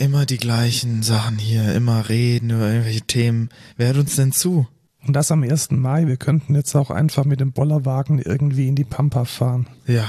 [0.00, 3.50] immer die gleichen Sachen hier, immer reden über irgendwelche Themen.
[3.76, 4.66] Wer hört uns denn zu?
[5.06, 5.72] Und das am 1.
[5.72, 6.06] Mai.
[6.06, 9.66] Wir könnten jetzt auch einfach mit dem Bollerwagen irgendwie in die Pampa fahren.
[9.86, 10.08] Ja.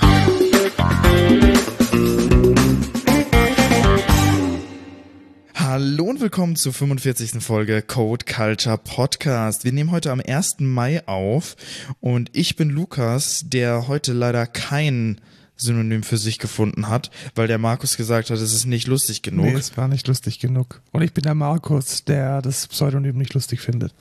[5.55, 7.43] Hallo und willkommen zur 45.
[7.43, 9.65] Folge Code Culture Podcast.
[9.65, 10.59] Wir nehmen heute am 1.
[10.59, 11.57] Mai auf
[11.99, 15.19] und ich bin Lukas, der heute leider kein
[15.61, 19.45] Synonym für sich gefunden hat, weil der Markus gesagt hat, es ist nicht lustig genug.
[19.45, 20.81] Nee, es war nicht lustig genug.
[20.91, 23.93] Und ich bin der Markus, der das Pseudonym nicht lustig findet.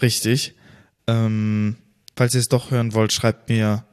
[0.00, 0.54] Richtig.
[1.06, 1.76] Ähm,
[2.16, 3.84] falls ihr es doch hören wollt, schreibt mir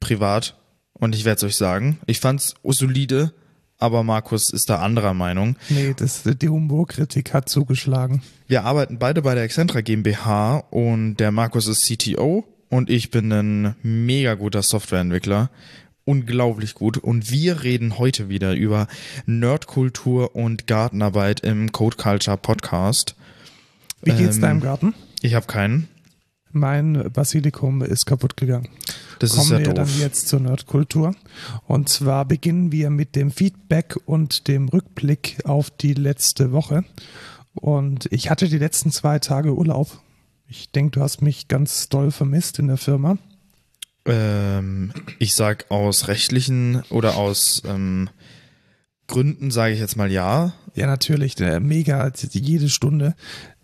[0.00, 0.56] privat
[0.92, 1.98] und ich werde es euch sagen.
[2.06, 3.32] Ich fand's solide,
[3.78, 5.56] aber Markus ist da anderer Meinung.
[5.68, 8.22] Nee, das, die Humorkritik hat zugeschlagen.
[8.46, 13.32] Wir arbeiten beide bei der Excentra GmbH und der Markus ist CTO und ich bin
[13.32, 15.50] ein mega guter Softwareentwickler.
[16.08, 16.98] Unglaublich gut.
[16.98, 18.86] Und wir reden heute wieder über
[19.26, 23.16] Nerdkultur und Gartenarbeit im Code Culture Podcast.
[24.02, 24.94] Wie geht's Ähm, deinem Garten?
[25.20, 25.88] Ich habe keinen.
[26.52, 28.68] Mein Basilikum ist kaputt gegangen.
[29.18, 29.74] Das Kommen ist ja wir doof.
[29.74, 31.16] dann jetzt zur Nerdkultur.
[31.66, 36.84] Und zwar beginnen wir mit dem Feedback und dem Rückblick auf die letzte Woche.
[37.54, 39.88] Und ich hatte die letzten zwei Tage Urlaub.
[40.46, 43.18] Ich denke, du hast mich ganz doll vermisst in der Firma.
[44.06, 48.08] Ähm, ich sag aus rechtlichen oder aus ähm,
[49.06, 50.52] Gründen sage ich jetzt mal ja.
[50.74, 53.14] Ja, natürlich, mega, jede Stunde,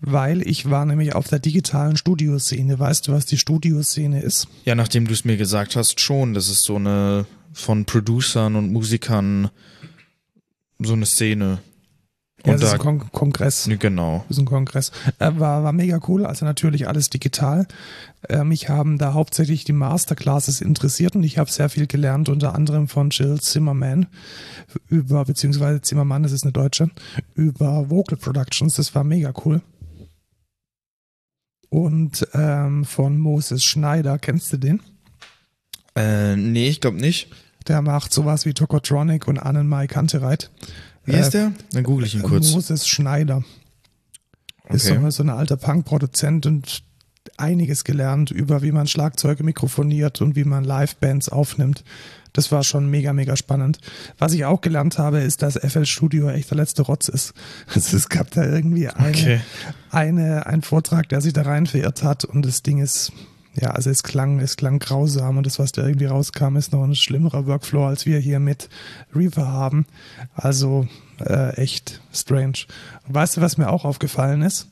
[0.01, 2.79] weil ich war nämlich auf der digitalen Studioszene.
[2.79, 4.49] Weißt du, was die Studioszene ist?
[4.65, 6.33] Ja, nachdem du es mir gesagt hast, schon.
[6.33, 9.51] Das ist so eine von Producern und Musikern
[10.79, 11.59] so eine Szene.
[12.45, 13.69] Ja, Und das ist da, ein Kon Kongress.
[13.79, 14.25] genau.
[14.29, 14.91] Das ist ein Kongress.
[15.19, 17.67] Äh, war, war mega cool, also natürlich alles digital.
[18.29, 22.55] Äh, mich haben da hauptsächlich die Masterclasses interessiert und ich habe sehr viel gelernt, unter
[22.55, 24.07] anderem von Jill Zimmerman
[24.89, 26.91] über, beziehungsweise Zimmermann, das ist eine Deutsche,
[27.35, 29.61] über Vocal Productions, das war mega cool.
[31.69, 34.81] Und ähm, von Moses Schneider, kennst du den?
[35.97, 37.29] Äh, nee, ich glaube nicht.
[37.69, 40.51] Der macht sowas wie Tokotronic und Annenmai Kantereit.
[41.05, 41.53] Wie ist der?
[41.73, 42.53] Dann google ich ihn kurz.
[42.53, 43.43] Moses Schneider.
[44.71, 45.01] Ist Okay.
[45.03, 46.83] so, so ein alter Punk-Produzent und
[47.37, 51.83] einiges gelernt über, wie man Schlagzeuge mikrofoniert und wie man Live-Bands aufnimmt.
[52.33, 53.79] Das war schon mega, mega spannend.
[54.19, 57.35] Was ich auch gelernt habe, ist, dass FL Studio echt der letzte Rotz ist.
[57.75, 59.41] Also es gab da irgendwie eine, Okay.
[59.91, 63.13] eine, einen Vortrag, der sich da rein verirrt hat und das Ding ist,
[63.61, 66.83] ja, also es klang, es klang grausam und das, was da irgendwie rauskam, ist noch
[66.83, 68.71] ein schlimmerer Workflow, als wir hier mit
[69.15, 69.87] Reaper haben.
[70.35, 70.89] Also
[71.21, 72.65] äh, echt strange.
[73.07, 74.69] Und weißt du, was mir auch aufgefallen ist?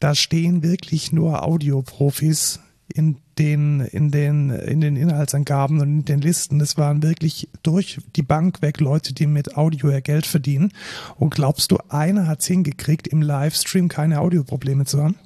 [0.00, 2.60] Da stehen wirklich nur Audioprofis
[2.92, 6.58] in den, in den, in den Inhaltsangaben und in den Listen.
[6.58, 10.72] Das waren wirklich durch die Bank weg Leute, die mit Audio ihr Geld verdienen.
[11.16, 15.16] Und glaubst du, einer hat's hingekriegt, im Livestream keine Audioprobleme zu haben?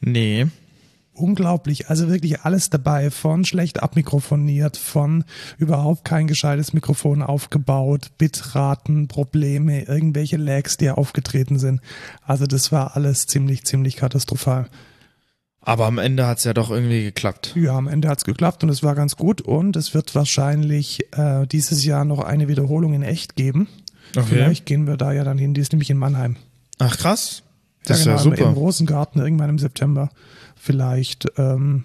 [0.00, 0.48] Nee.
[1.20, 1.88] Unglaublich.
[1.88, 5.24] Also wirklich alles dabei, von schlecht abmikrofoniert, von
[5.58, 11.80] überhaupt kein gescheites Mikrofon aufgebaut, Bitraten, Probleme, irgendwelche Lags, die aufgetreten sind.
[12.22, 14.68] Also das war alles ziemlich, ziemlich katastrophal.
[15.62, 17.54] Aber am Ende hat's ja doch irgendwie geklappt.
[17.54, 21.46] Ja, am Ende hat's geklappt und es war ganz gut und es wird wahrscheinlich äh,
[21.46, 23.68] dieses Jahr noch eine Wiederholung in echt geben.
[24.16, 24.26] Okay.
[24.26, 26.36] Vielleicht gehen wir da ja dann hin, die ist nämlich in Mannheim.
[26.78, 27.42] Ach krass.
[27.84, 28.58] Das ja, ist genau, ja Im super.
[28.58, 30.10] Rosengarten irgendwann im September.
[30.62, 31.84] Vielleicht ähm,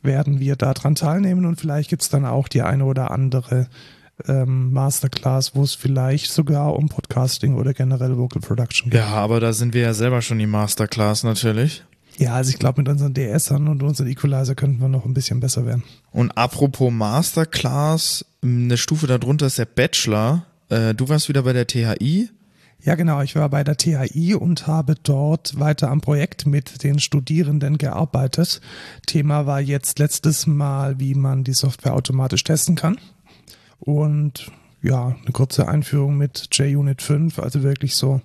[0.00, 3.66] werden wir da dran teilnehmen und vielleicht gibt's dann auch die eine oder andere
[4.28, 9.00] ähm, Masterclass, wo es vielleicht sogar um Podcasting oder generell Vocal Production geht.
[9.00, 11.82] Ja, aber da sind wir ja selber schon die Masterclass natürlich.
[12.16, 15.40] Ja, also ich glaube, mit unseren DSern und unseren Equalizer könnten wir noch ein bisschen
[15.40, 15.82] besser werden.
[16.12, 20.44] Und apropos Masterclass, eine Stufe darunter ist der Bachelor.
[20.68, 22.28] Äh, du warst wieder bei der THI.
[22.82, 23.20] Ja, genau.
[23.20, 28.62] Ich war bei der THI und habe dort weiter am Projekt mit den Studierenden gearbeitet.
[29.06, 32.96] Thema war jetzt letztes Mal, wie man die Software automatisch testen kann.
[33.78, 34.50] Und
[34.82, 38.22] ja, eine kurze Einführung mit JUnit 5, also wirklich so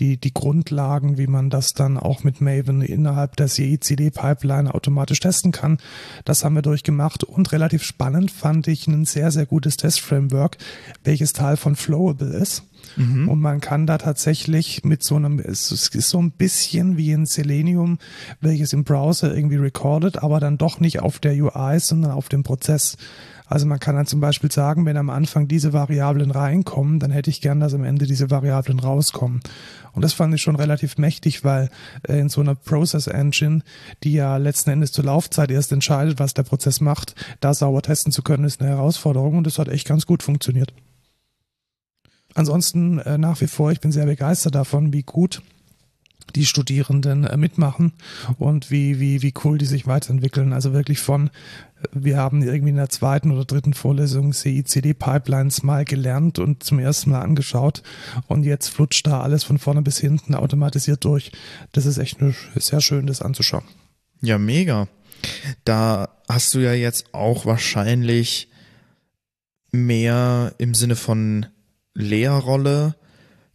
[0.00, 5.52] die, die Grundlagen, wie man das dann auch mit Maven innerhalb der CI-CD-Pipeline automatisch testen
[5.52, 5.78] kann.
[6.24, 10.58] Das haben wir durchgemacht und relativ spannend fand ich ein sehr, sehr gutes Test-Framework,
[11.04, 12.64] welches Teil von Flowable ist.
[13.28, 17.26] Und man kann da tatsächlich mit so einem, es ist so ein bisschen wie ein
[17.26, 17.98] Selenium,
[18.40, 22.42] welches im Browser irgendwie recordet, aber dann doch nicht auf der UI, sondern auf dem
[22.42, 22.96] Prozess.
[23.46, 27.28] Also man kann dann zum Beispiel sagen, wenn am Anfang diese Variablen reinkommen, dann hätte
[27.28, 29.40] ich gern, dass am Ende diese Variablen rauskommen.
[29.92, 31.68] Und das fand ich schon relativ mächtig, weil
[32.08, 33.60] äh, in so einer Process Engine,
[34.02, 38.12] die ja letzten Endes zur Laufzeit erst entscheidet, was der Prozess macht, da sauber testen
[38.12, 40.72] zu können, ist eine Herausforderung und das hat echt ganz gut funktioniert.
[42.34, 45.42] Ansonsten äh, nach wie vor, ich bin sehr begeistert davon, wie gut
[46.34, 47.92] die Studierenden äh, mitmachen
[48.38, 50.52] und wie, wie, wie cool die sich weiterentwickeln.
[50.52, 51.30] Also wirklich von,
[51.92, 57.10] wir haben irgendwie in der zweiten oder dritten Vorlesung CICD-Pipelines mal gelernt und zum ersten
[57.10, 57.82] Mal angeschaut
[58.26, 61.32] und jetzt flutscht da alles von vorne bis hinten automatisiert durch.
[61.72, 62.18] Das ist echt
[62.56, 63.64] sehr schön, das anzuschauen.
[64.20, 64.88] Ja, mega.
[65.64, 68.48] Da hast du ja jetzt auch wahrscheinlich
[69.70, 71.46] mehr im Sinne von
[71.94, 72.94] Lehrrolle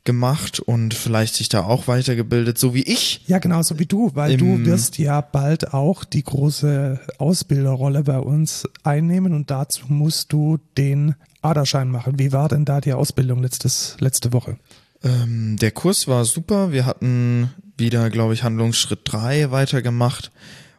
[0.06, 3.22] gemacht und vielleicht sich da auch weitergebildet, so wie ich.
[3.28, 8.18] Ja, genau, so wie du, weil du wirst ja bald auch die große Ausbilderrolle bei
[8.18, 12.18] uns einnehmen und dazu musst du den Aderschein machen.
[12.18, 14.58] Wie war denn da die Ausbildung letztes, letzte Woche?
[15.04, 16.72] Ähm, der Kurs war super.
[16.72, 20.32] Wir hatten wieder, glaube ich, Handlungsschritt drei weitergemacht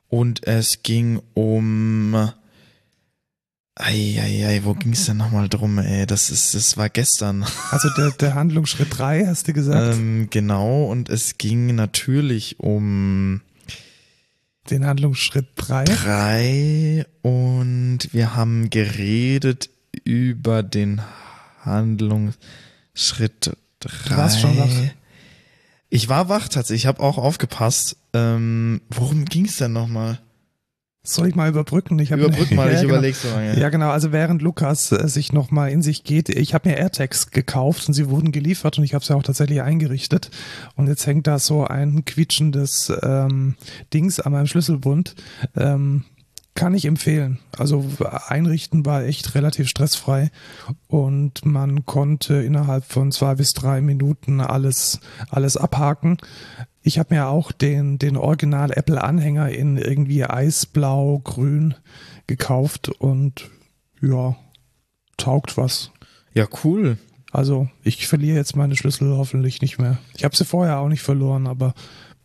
[0.08, 2.32] und es ging um
[3.80, 6.06] Eieiei, wo ging es denn nochmal drum, ey?
[6.06, 7.44] Das ist, das war gestern.
[7.70, 9.96] Also der, der Handlungsschritt drei hast du gesagt?
[9.96, 13.42] Ähm, genau, und es ging natürlich um
[14.70, 15.84] den Handlungsschritt drei.
[15.84, 19.70] Drei und wir haben geredet
[20.04, 21.00] über den
[21.64, 24.08] Handlungsschritt drei.
[24.08, 24.68] Du warst schon wach.
[25.88, 27.96] Ich war wach tatsächlich, ich habe auch aufgepasst.
[28.12, 30.20] Ähm, worum ging es denn nochmal?
[31.02, 31.98] Soll ich mal überbrücken?
[31.98, 32.94] Ich Überbrück mal, ja, ich genau.
[32.94, 33.58] überlege so lange.
[33.58, 33.88] Ja, genau.
[33.88, 37.94] Also während Lukas äh, sich nochmal in sich geht, ich habe mir AirTags gekauft und
[37.94, 40.30] sie wurden geliefert und ich habe sie auch tatsächlich eingerichtet.
[40.76, 43.54] Und jetzt hängt da so ein quietschendes ähm,
[43.94, 45.14] Dings an meinem Schlüsselbund.
[45.56, 46.04] Ähm,
[46.54, 47.38] kann ich empfehlen.
[47.56, 47.84] Also
[48.26, 50.30] einrichten war echt relativ stressfrei
[50.88, 55.00] und man konnte innerhalb von zwei bis drei Minuten alles,
[55.30, 56.18] alles abhaken.
[56.82, 61.74] Ich habe mir auch den, den Original Apple Anhänger in irgendwie Eisblau, Grün
[62.26, 63.50] gekauft und
[64.00, 64.36] ja,
[65.16, 65.92] taugt was.
[66.34, 66.96] Ja, cool.
[67.32, 69.98] Also ich verliere jetzt meine Schlüssel hoffentlich nicht mehr.
[70.16, 71.74] Ich habe sie vorher auch nicht verloren, aber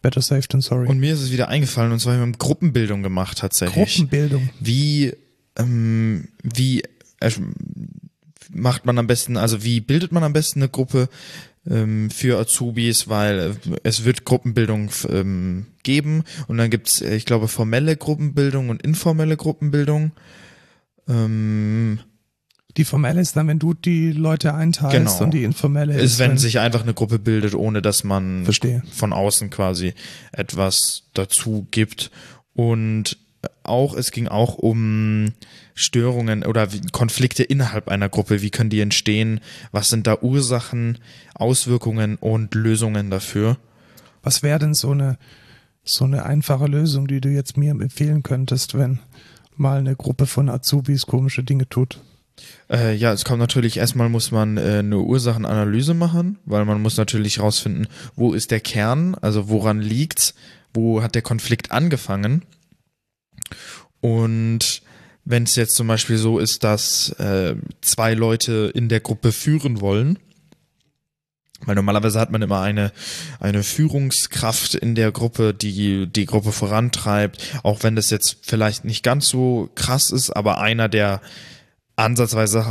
[0.06, 0.88] better safe than sorry.
[0.88, 3.96] Und mir ist es wieder eingefallen und zwar haben wir Gruppenbildung gemacht tatsächlich.
[3.96, 4.50] Gruppenbildung.
[4.60, 5.14] Wie,
[5.58, 6.84] ähm, wie
[7.20, 7.32] äh,
[8.54, 11.10] macht man am besten, also wie bildet man am besten eine Gruppe?
[11.68, 17.26] ähm, für Azubis, weil äh, es wird Gruppenbildung ähm, geben und dann gibt's, äh, ich
[17.26, 20.12] glaube, formelle Gruppenbildung und informelle Gruppenbildung.
[21.08, 22.00] Ähm,
[22.78, 25.24] die formelle ist dann, wenn du die Leute einteilst genau.
[25.24, 28.44] und die informelle ist, ist wenn, wenn sich einfach eine Gruppe bildet, ohne dass man
[28.44, 28.84] Verstehe.
[28.92, 29.94] von außen quasi
[30.32, 32.12] etwas dazu gibt.
[32.54, 33.18] Und
[33.64, 35.34] auch, es ging auch um
[35.74, 38.42] Störungen oder Konflikte innerhalb einer Gruppe.
[38.42, 39.40] Wie können die entstehen?
[39.72, 40.98] Was sind da Ursachen,
[41.34, 43.58] Auswirkungen und Lösungen dafür?
[44.22, 45.18] Was wäre denn so eine,
[45.84, 49.00] so eine einfache Lösung, die du jetzt mir empfehlen könntest, wenn
[49.56, 52.02] mal eine Gruppe von Azubis komische Dinge tut?
[52.70, 56.98] Äh, ja, es kommt natürlich, erstmal muss man äh, eine Ursachenanalyse machen, weil man muss
[56.98, 60.34] natürlich rausfinden, wo ist der Kern, also woran liegt's,
[60.74, 62.44] wo hat der Konflikt angefangen.
[64.02, 64.82] Und
[65.24, 69.82] wenn es jetzt zum Beispiel so ist, dass äh, zwei Leute in der Gruppe führen
[69.82, 70.20] wollen,
[71.66, 72.92] weil normalerweise hat man immer eine,
[73.40, 79.04] eine Führungskraft in der Gruppe, die die Gruppe vorantreibt, auch wenn das jetzt vielleicht nicht
[79.04, 81.22] ganz so krass ist, aber einer, der
[81.96, 82.66] ansatzweise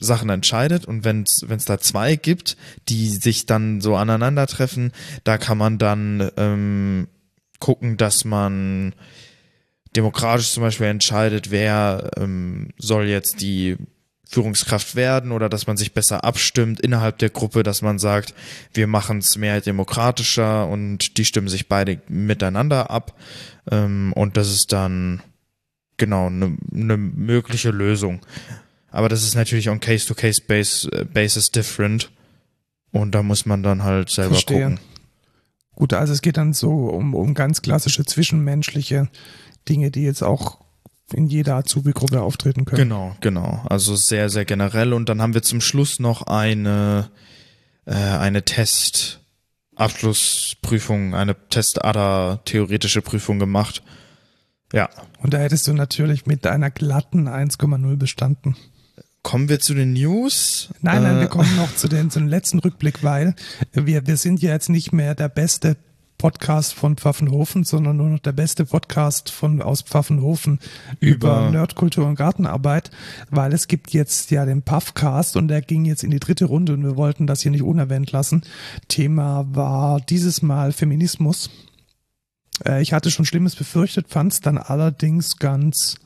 [0.00, 2.56] Sachen entscheidet und wenn es da zwei gibt,
[2.88, 4.92] die sich dann so aneinandertreffen,
[5.24, 7.08] da kann man dann ähm,
[7.58, 8.94] gucken, dass man
[9.96, 13.76] demokratisch zum Beispiel entscheidet, wer ähm, soll jetzt die
[14.30, 18.32] Führungskraft werden oder dass man sich besser abstimmt innerhalb der Gruppe, dass man sagt,
[18.72, 23.18] wir machen es mehr demokratischer und die stimmen sich beide miteinander ab.
[23.68, 25.20] Ähm, und das ist dann
[26.00, 28.20] genau eine ne mögliche Lösung.
[28.90, 32.10] Aber das ist natürlich on Case-to-Case-Basis äh, different.
[32.90, 34.62] Und da muss man dann halt selber Verstehe.
[34.62, 34.80] gucken.
[35.76, 39.08] Gut, also es geht dann so um, um ganz klassische zwischenmenschliche
[39.68, 40.58] Dinge, die jetzt auch
[41.12, 42.88] in jeder Azubi-Gruppe auftreten können.
[42.88, 43.64] Genau, genau.
[43.68, 44.92] Also sehr, sehr generell.
[44.92, 47.10] Und dann haben wir zum Schluss noch eine,
[47.84, 53.84] äh, eine Test-Abschlussprüfung, eine Test-ADA-theoretische Prüfung gemacht.
[54.72, 54.88] Ja.
[55.20, 58.56] Und da hättest du natürlich mit einer glatten 1,0 bestanden.
[59.22, 60.70] Kommen wir zu den News?
[60.80, 63.34] Nein, nein, äh, wir kommen noch zu den, zu den letzten Rückblick, weil
[63.72, 65.76] wir, wir sind ja jetzt nicht mehr der beste
[66.20, 70.58] Podcast von Pfaffenhofen, sondern nur noch der beste Podcast von aus Pfaffenhofen
[71.00, 72.90] über, über Nerdkultur und Gartenarbeit,
[73.30, 76.74] weil es gibt jetzt ja den Puffcast und der ging jetzt in die dritte Runde
[76.74, 78.42] und wir wollten das hier nicht unerwähnt lassen.
[78.88, 81.48] Thema war dieses Mal Feminismus.
[82.66, 85.96] Äh, ich hatte schon Schlimmes befürchtet, fand es dann allerdings ganz,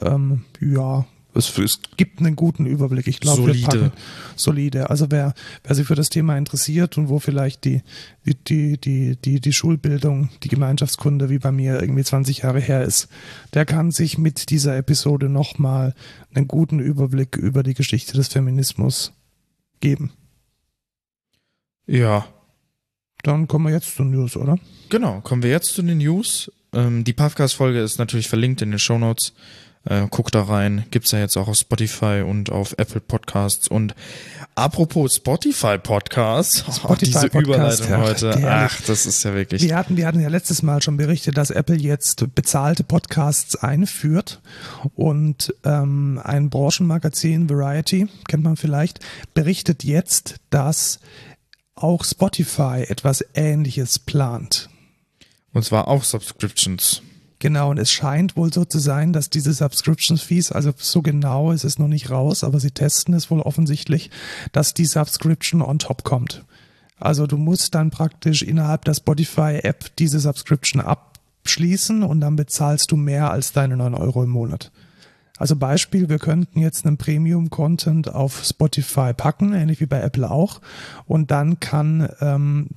[0.00, 3.08] ähm, ja, es, es gibt einen guten Überblick.
[3.08, 3.66] Ich glaube, wir Solide.
[3.66, 3.92] packen
[4.36, 4.90] solide.
[4.90, 7.82] Also wer, wer sich für das Thema interessiert und wo vielleicht die,
[8.24, 12.82] die, die, die, die, die Schulbildung, die Gemeinschaftskunde wie bei mir irgendwie 20 Jahre her
[12.82, 13.08] ist,
[13.52, 15.94] der kann sich mit dieser Episode nochmal
[16.32, 19.12] einen guten Überblick über die Geschichte des Feminismus
[19.80, 20.12] geben.
[21.86, 22.26] Ja,
[23.24, 24.58] Dann kommen wir jetzt zu News, oder?
[24.90, 25.20] genau.
[25.22, 26.52] Kommen wir jetzt zu den News.
[26.72, 29.32] Ähm, die Podcast-Folge ist natürlich verlinkt in den Shownotes.
[29.86, 30.84] Äh, guckt da rein.
[30.90, 33.66] Gibt's ja jetzt auch auf Spotify und auf Apple Podcasts.
[33.68, 33.94] Und
[34.54, 38.48] apropos Spotify Podcasts, Spotify diese Podcast, Überleitung ja, heute.
[38.48, 39.62] Ach, das ist ja wirklich.
[39.62, 44.40] Wir hatten, wir hatten ja letztes Mal schon berichtet, dass Apple jetzt bezahlte Podcasts einführt
[44.94, 49.00] und ähm, ein Branchenmagazin, Variety, kennt man vielleicht,
[49.34, 50.98] berichtet jetzt, dass
[51.74, 54.68] auch Spotify etwas Ähnliches plant.
[55.52, 57.02] Und zwar auch Subscriptions.
[57.38, 61.52] Genau, und es scheint wohl so zu sein, dass diese Subscription Fees, also so genau
[61.52, 64.10] ist es noch nicht raus, aber sie testen es wohl offensichtlich,
[64.52, 66.44] dass die Subscription on top kommt.
[66.98, 72.96] Also du musst dann praktisch innerhalb der Spotify-App diese Subscription abschließen und dann bezahlst du
[72.96, 74.72] mehr als deine 9 Euro im Monat.
[75.38, 80.60] Also Beispiel, wir könnten jetzt einen Premium-Content auf Spotify packen, ähnlich wie bei Apple auch.
[81.06, 82.68] Und dann kann ähm,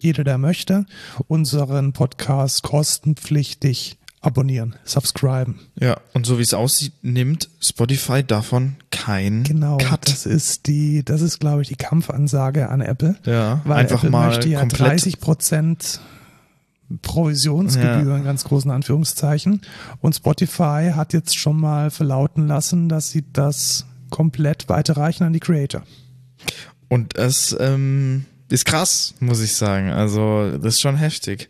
[0.00, 0.86] jeder, der möchte,
[1.26, 5.60] unseren Podcast kostenpflichtig abonnieren, subscriben.
[5.78, 10.08] Ja, und so wie es aussieht, nimmt Spotify davon kein Genau, Cut.
[10.08, 13.16] das ist die, das ist, glaube ich, die Kampfansage an Apple.
[13.26, 14.80] ja, Weil einfach Apple mal möchte ja komplett.
[14.80, 16.00] 30 Prozent
[17.02, 18.24] Provisionsgebühren, Ja.
[18.24, 19.60] ganz großen Anführungszeichen.
[20.00, 25.40] Und Spotify hat jetzt schon mal verlauten lassen, dass sie das komplett weiterreichen an die
[25.40, 25.82] Creator.
[26.88, 29.90] Und es ähm, ist krass, muss ich sagen.
[29.90, 31.48] Also, das ist schon heftig.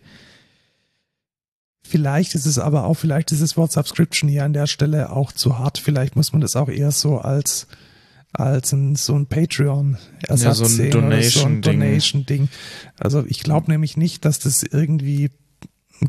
[1.86, 5.32] Vielleicht ist es aber auch, vielleicht ist das Wort Subscription hier an der Stelle auch
[5.32, 5.78] zu hart.
[5.78, 7.66] Vielleicht muss man das auch eher so als,
[8.34, 11.80] als ein, so ein Patreon-Ersatz Ja, so ein oder so Donation-Ding.
[11.80, 12.48] Donation-Ding.
[12.98, 15.30] Also ich glaube nämlich nicht, dass das irgendwie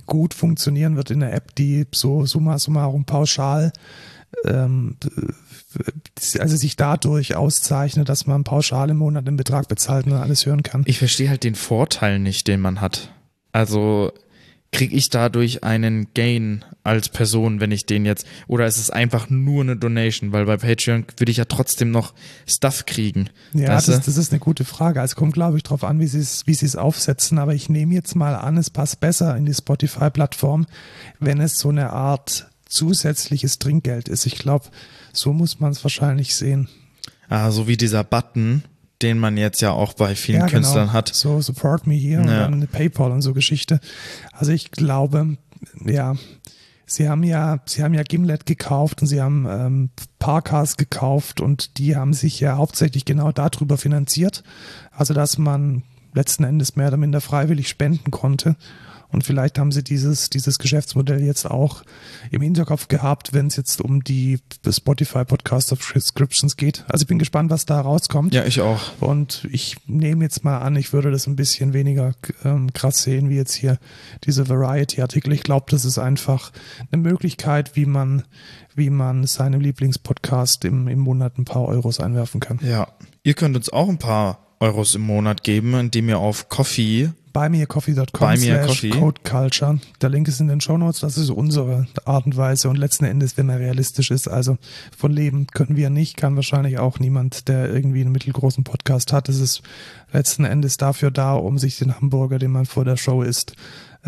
[0.05, 3.71] gut funktionieren wird in der App, die so summa summarum pauschal
[4.43, 4.97] ähm,
[6.39, 10.63] also sich dadurch auszeichnet, dass man pauschal im Monat einen Betrag bezahlt und alles hören
[10.63, 10.83] kann.
[10.85, 13.13] Ich verstehe halt den Vorteil nicht, den man hat.
[13.51, 14.11] Also
[14.75, 19.29] kriege ich dadurch einen Gain als Person, wenn ich den jetzt, oder ist es einfach
[19.29, 22.13] nur eine Donation, weil bei Patreon würde ich ja trotzdem noch
[22.45, 23.29] Stuff kriegen.
[23.53, 24.99] Ja, das, das ist eine gute Frage.
[24.99, 27.39] Also kommt, glaube ich, drauf an, wie sie es, wie sie es aufsetzen.
[27.39, 30.67] Aber ich nehme jetzt mal an, es passt besser in die Spotify-Plattform,
[31.21, 34.25] wenn es so eine Art zusätzliches Trinkgeld ist.
[34.25, 34.65] Ich glaube,
[35.13, 36.67] so muss man es wahrscheinlich sehen.
[37.29, 38.63] Ah, so wie dieser Button,
[39.05, 41.09] den man jetzt ja auch bei vielen Künstlern hat.
[41.13, 42.39] So support me hier und Ja.
[42.39, 43.79] dann eine PayPal und so Geschichte.
[44.33, 45.37] Also ich glaube,
[45.85, 46.15] ja,
[46.87, 51.77] sie haben ja, sie haben ja Gimlet gekauft und sie haben ähm, Parcast gekauft und
[51.77, 54.43] die haben sich ja hauptsächlich genau darüber finanziert.
[54.91, 55.83] Also dass man
[56.13, 58.55] letzten Endes mehr oder minder freiwillig spenden konnte.
[59.09, 61.83] Und vielleicht haben sie dieses, dieses Geschäftsmodell jetzt auch
[62.31, 66.85] im Hinterkopf gehabt, wenn es jetzt um die Spotify Podcast Subscriptions geht.
[66.87, 68.33] Also ich bin gespannt, was da rauskommt.
[68.33, 68.81] Ja, ich auch.
[68.99, 73.29] Und ich nehme jetzt mal an, ich würde das ein bisschen weniger ähm, krass sehen,
[73.29, 73.77] wie jetzt hier
[74.23, 75.33] diese Variety-Artikel.
[75.33, 76.51] Ich glaube, das ist einfach
[76.91, 78.23] eine Möglichkeit, wie man,
[78.75, 82.59] wie man seinem Lieblingspodcast im, im Monat ein paar Euros einwerfen kann.
[82.61, 82.87] Ja.
[83.23, 88.37] Ihr könnt uns auch ein paar Euros im Monat geben, indem ihr auf Coffee buymeacoffee.com
[88.37, 88.89] slash coffee.
[88.91, 89.79] Code Culture.
[90.01, 91.01] Der Link ist in den Shownotes.
[91.01, 92.69] Das ist unsere Art und Weise.
[92.69, 94.57] Und letzten Endes, wenn man realistisch ist, also
[94.97, 99.27] von leben können wir nicht, kann wahrscheinlich auch niemand, der irgendwie einen mittelgroßen Podcast hat.
[99.27, 99.61] Es ist
[100.13, 103.53] letzten Endes dafür da, um sich den Hamburger, den man vor der Show isst,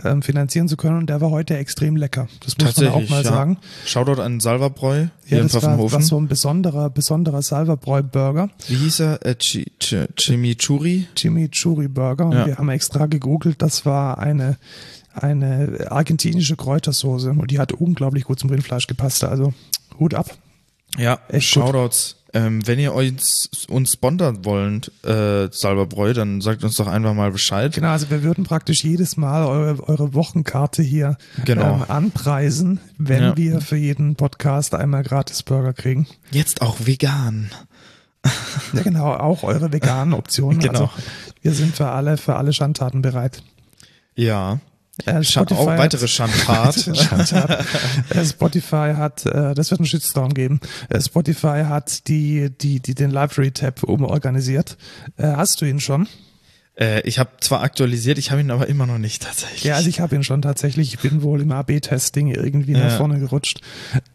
[0.04, 0.98] ähm, finanzieren zu können.
[1.00, 2.28] Und der war heute extrem lecker.
[2.44, 3.30] Das muss man auch mal ja.
[3.30, 3.58] sagen.
[3.86, 6.02] Shoutout an Salverbräu hier Ja, in das war, Pfaffenhofen.
[6.02, 8.50] so ein besonderer, besonderer Salverbräu-Burger.
[8.68, 9.26] Wie hieß er?
[9.26, 11.08] Äh, Chi- Chi- Chimichurri?
[11.16, 12.46] Chimichurri Burger und Ja.
[12.46, 14.58] wir haben extra gegoogelt, das war eine,
[15.14, 19.54] eine argentinische Kräutersoße und die hat unglaublich gut zum Rindfleisch gepasst, also
[20.00, 20.30] Hut ab.
[20.98, 21.64] Ja, Echt gut.
[21.64, 22.17] Shoutouts.
[22.34, 27.32] Ähm, wenn ihr uns, uns sponsern wollt, äh, Salverbräu, dann sagt uns doch einfach mal
[27.32, 27.74] Bescheid.
[27.74, 31.76] Genau, also wir würden praktisch jedes Mal eure, eure Wochenkarte hier Genau.
[31.78, 33.38] ähm, anpreisen, wenn Ja.
[33.38, 36.06] wir für jeden Podcast einmal gratis Burger kriegen.
[36.32, 37.50] Jetzt auch vegan.
[38.74, 40.60] Ja genau, auch eure veganen Optionen.
[40.62, 40.82] Genau.
[40.82, 40.90] Also
[41.42, 43.42] wir sind für alle, für alle Schandtaten bereit.
[44.16, 44.60] Ja.
[45.06, 46.76] Äh, Scha auch hat- weitere Schandtat.
[46.98, 47.66] Schandtat.
[48.10, 50.60] Äh, Spotify hat, äh, das wird einen Shitstorm geben.
[50.90, 54.78] Äh, Spotify hat die, die, die den Library-Tab umorganisiert.
[55.18, 56.08] Äh, hast du ihn schon?
[56.80, 59.64] Äh, ich habe zwar aktualisiert, ich habe ihn aber immer noch nicht tatsächlich.
[59.64, 60.94] Ja, also ich habe ihn schon tatsächlich.
[60.94, 62.86] Ich bin wohl im AB-Testing irgendwie Ja.
[62.86, 63.62] nach vorne gerutscht.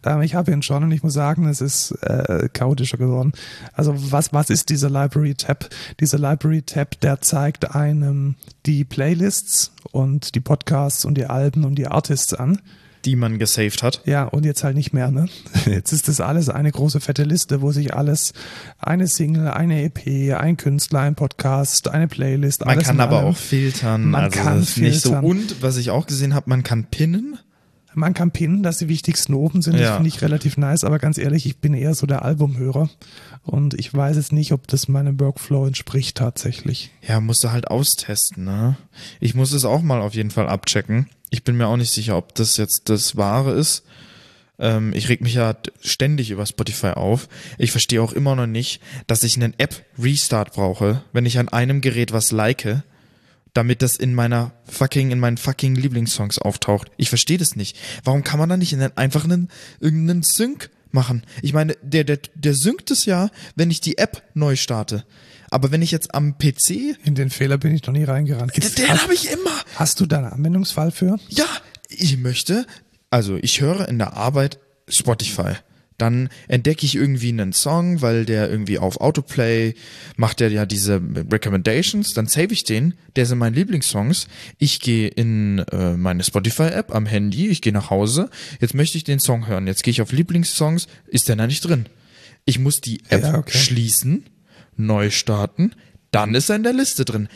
[0.04, 3.33] Ähm, ich habe ihn schon und ich muss sagen, es ist äh, chaotischer geworden.
[3.73, 5.69] Also was, was ist dieser Library-Tab?
[6.00, 11.88] Dieser Library-Tab, der zeigt einem die Playlists und die Podcasts und die Alben und die
[11.88, 12.61] Artists an.
[13.04, 14.00] Die man gesaved hat.
[14.04, 15.28] Ja, und jetzt halt nicht mehr, ne?
[15.66, 18.32] Jetzt ist das alles eine große fette Liste, wo sich alles,
[18.78, 23.28] eine Single, eine EP, ein Künstler, ein Podcast, eine Playlist, Man kann aber allem.
[23.28, 24.11] auch filtern.
[24.11, 25.11] Man also kann das nicht so.
[25.11, 25.25] filtern.
[25.25, 27.38] Und was ich auch gesehen habe, man kann pinnen.
[27.94, 29.75] Man kann pinnen, dass die wichtigsten oben sind.
[29.75, 29.94] Das Ja.
[29.97, 32.88] finde ich relativ nice, aber ganz ehrlich, ich bin eher so der Albumhörer.
[33.42, 36.90] Und ich weiß jetzt nicht, ob das meinem Workflow entspricht tatsächlich.
[37.06, 38.76] Ja, musst du halt austesten, ne?
[39.21, 41.09] Ich muss es auch mal auf jeden Fall abchecken.
[41.32, 43.84] Ich bin mir auch nicht sicher, ob das jetzt das Wahre ist.
[44.58, 47.26] Ähm, ich reg mich ja ständig über Spotify auf.
[47.56, 51.80] Ich verstehe auch immer noch nicht, dass ich einen App-Restart brauche, wenn ich an einem
[51.80, 52.82] Gerät was like,
[53.54, 56.90] damit das in meiner fucking, in meinen fucking Lieblingssongs auftaucht.
[56.98, 57.78] Ich verstehe das nicht.
[58.04, 59.48] Warum kann man da nicht in einen, einfach einen,
[59.80, 61.22] irgendeinen Sync machen?
[61.40, 65.06] Ich meine, der, der, der synkt es ja, wenn ich die App neu starte.
[65.52, 68.56] Aber wenn ich jetzt am PC, In den Fehler bin ich noch nie reingerannt.
[68.56, 69.50] den, den habe ich immer.
[69.76, 71.18] hast du da einen Anwendungsfall für?
[71.28, 71.47] Ja,
[71.88, 72.66] ich möchte,
[73.11, 75.52] also ich höre in der Arbeit Spotify.
[75.99, 79.75] Dann entdecke ich irgendwie einen Song, weil der irgendwie auf Autoplay
[80.16, 84.26] macht der ja diese Recommendations, dann save ich den, der sind meine Lieblingssongs.
[84.59, 88.30] Ich gehe in äh, meine Spotify-App am Handy, ich gehe nach Hause,
[88.61, 91.61] jetzt möchte ich den Song hören, jetzt gehe ich auf Lieblingssongs, ist der da nicht
[91.61, 91.87] drin.
[92.47, 93.56] Ich muss die App Ja, okay.
[93.59, 94.25] schließen,
[94.86, 95.72] neu starten,
[96.10, 97.28] dann ist er in der Liste drin.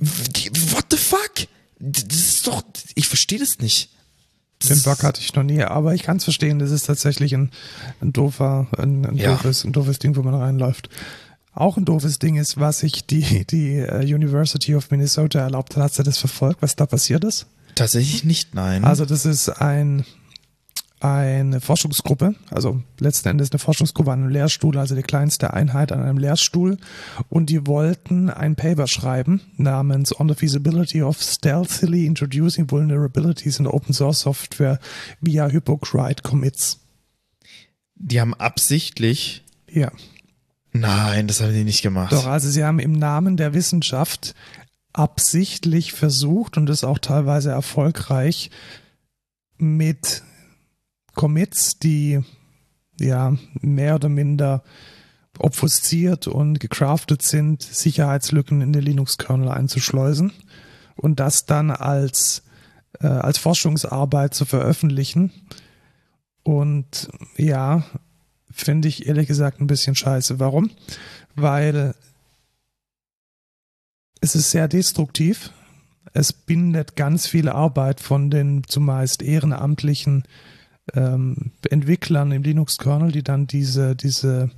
[0.00, 1.32] What the fuck?
[1.78, 2.62] Das ist doch,
[2.94, 3.90] ich verstehe das nicht.
[4.60, 7.34] Das Den Bug hatte ich noch nie, aber ich kann es verstehen, das ist tatsächlich
[7.34, 7.50] ein,
[8.00, 9.32] ein doofer, ein, ein, Ja.
[9.32, 10.88] doofes, ein doofes Ding, wo man reinläuft.
[11.52, 15.82] Auch ein doofes Ding ist, was sich die, die äh, University of Minnesota erlaubt hat.
[15.82, 17.46] Hast du das verfolgt, was da passiert ist?
[17.74, 18.84] Tatsächlich nicht, nein.
[18.84, 20.04] Also das ist ein,
[21.04, 26.02] eine Forschungsgruppe, also letzten Endes eine Forschungsgruppe an einem Lehrstuhl, also die kleinste Einheit an
[26.02, 26.78] einem Lehrstuhl.
[27.28, 33.66] Und die wollten ein Paper schreiben namens On the Feasibility of Stealthily Introducing Vulnerabilities in
[33.66, 34.78] Open Source Software
[35.20, 36.80] via Hypocrite Commits.
[37.96, 39.92] die haben absichtlich, Ja,
[40.72, 42.12] nein, das haben die nicht gemacht.
[42.12, 44.34] doch, also sie haben im Namen der Wissenschaft
[44.94, 48.50] absichtlich versucht und das auch teilweise erfolgreich
[49.58, 50.22] mit
[51.14, 52.20] Commits, die
[52.98, 54.62] ja mehr oder minder
[55.38, 60.32] obfusziert und gecraftet sind, Sicherheitslücken in den Linux-Kernel einzuschleusen
[60.96, 62.44] und das dann als,
[63.00, 65.32] äh, als Forschungsarbeit zu veröffentlichen.
[66.44, 67.84] Und ja,
[68.50, 70.38] finde ich ehrlich gesagt ein bisschen scheiße.
[70.38, 70.70] Warum?
[71.34, 71.94] Weil
[74.20, 75.50] es ist sehr destruktiv.
[76.12, 80.24] Es bindet ganz viel Arbeit von den zumeist ehrenamtlichen
[80.92, 84.50] ähm, Entwicklern im Linux-Kernel, die dann diese, diese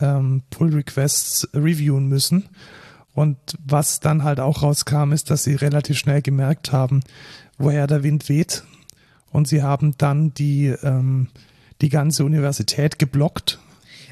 [0.00, 2.48] ähm, Pull-Requests reviewen müssen.
[3.14, 7.00] Und was dann halt auch rauskam, ist, dass sie relativ schnell gemerkt haben,
[7.58, 8.62] woher der Wind weht.
[9.32, 11.28] Und sie haben dann die, ähm,
[11.80, 13.58] die ganze Universität geblockt.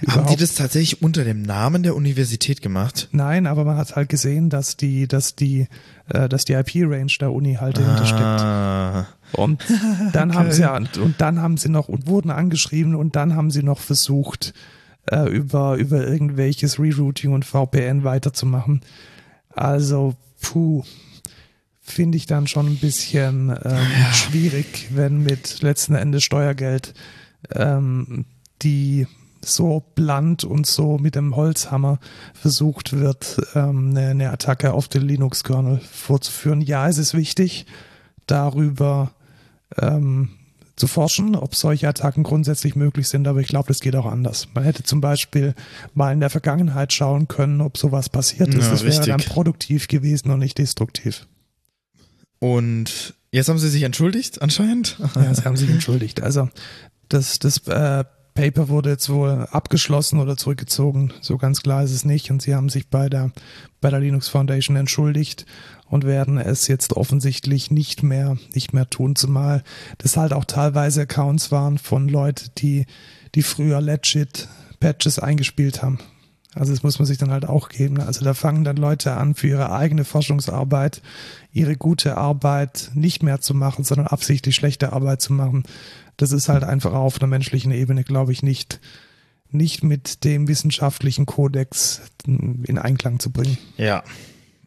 [0.08, 3.08] Haben die das tatsächlich unter dem Namen der Universität gemacht?
[3.12, 5.68] Nein, aber man hat halt gesehen, dass die, dass die,
[6.08, 8.22] äh, dass die IP-Range der Uni halt dahinter steckt.
[8.22, 9.62] Ah, Und
[10.12, 13.50] dann haben sie ja, und, dann haben sie noch und wurden angeschrieben und dann haben
[13.50, 14.54] sie noch versucht,
[15.10, 18.80] äh, über, über irgendwelches Rerouting und VPN weiterzumachen.
[19.50, 20.82] Also, puh,
[21.80, 26.94] finde ich dann schon ein bisschen ähm, schwierig, wenn mit letzten Endes Steuergeld
[27.54, 28.24] ähm,
[28.62, 29.06] die
[29.48, 31.98] so blunt und so mit dem Holzhammer
[32.34, 36.60] versucht wird, ähm, eine, eine Attacke auf den Linux-Kernel vorzuführen.
[36.60, 37.66] Ja, es ist wichtig,
[38.26, 39.12] darüber
[39.78, 40.30] ähm,
[40.76, 44.48] zu forschen, ob solche Attacken grundsätzlich möglich sind, aber ich glaube, das geht auch anders.
[44.54, 45.54] Man hätte zum Beispiel
[45.94, 48.64] mal in der Vergangenheit schauen können, ob sowas passiert ist.
[48.64, 49.06] Ja, das wäre richtig.
[49.06, 51.26] dann produktiv gewesen und nicht destruktiv.
[52.40, 54.98] Und jetzt haben sie sich entschuldigt, anscheinend.
[55.14, 56.22] Ja, sie haben sich entschuldigt.
[56.22, 56.48] Also
[57.08, 58.04] das, das äh,
[58.34, 61.12] Paper wurde jetzt wohl abgeschlossen oder zurückgezogen.
[61.20, 62.30] So ganz klar ist es nicht.
[62.32, 63.30] Und sie haben sich bei der,
[63.80, 65.46] bei der Linux Foundation entschuldigt
[65.88, 69.62] und werden es jetzt offensichtlich nicht mehr, nicht mehr tun, zumal
[69.98, 72.86] das halt auch teilweise Accounts waren von Leuten, die,
[73.36, 74.48] die früher legit
[74.80, 75.98] Patches eingespielt haben.
[76.54, 78.00] Also das muss man sich dann halt auch geben.
[78.00, 81.02] Also da fangen dann Leute an, für ihre eigene Forschungsarbeit
[81.52, 85.64] ihre gute Arbeit nicht mehr zu machen, sondern absichtlich schlechte Arbeit zu machen.
[86.16, 88.80] Das ist halt einfach auf einer menschlichen Ebene, glaube ich, nicht,
[89.50, 93.58] nicht mit dem wissenschaftlichen Kodex in Einklang zu bringen.
[93.76, 94.02] Ja.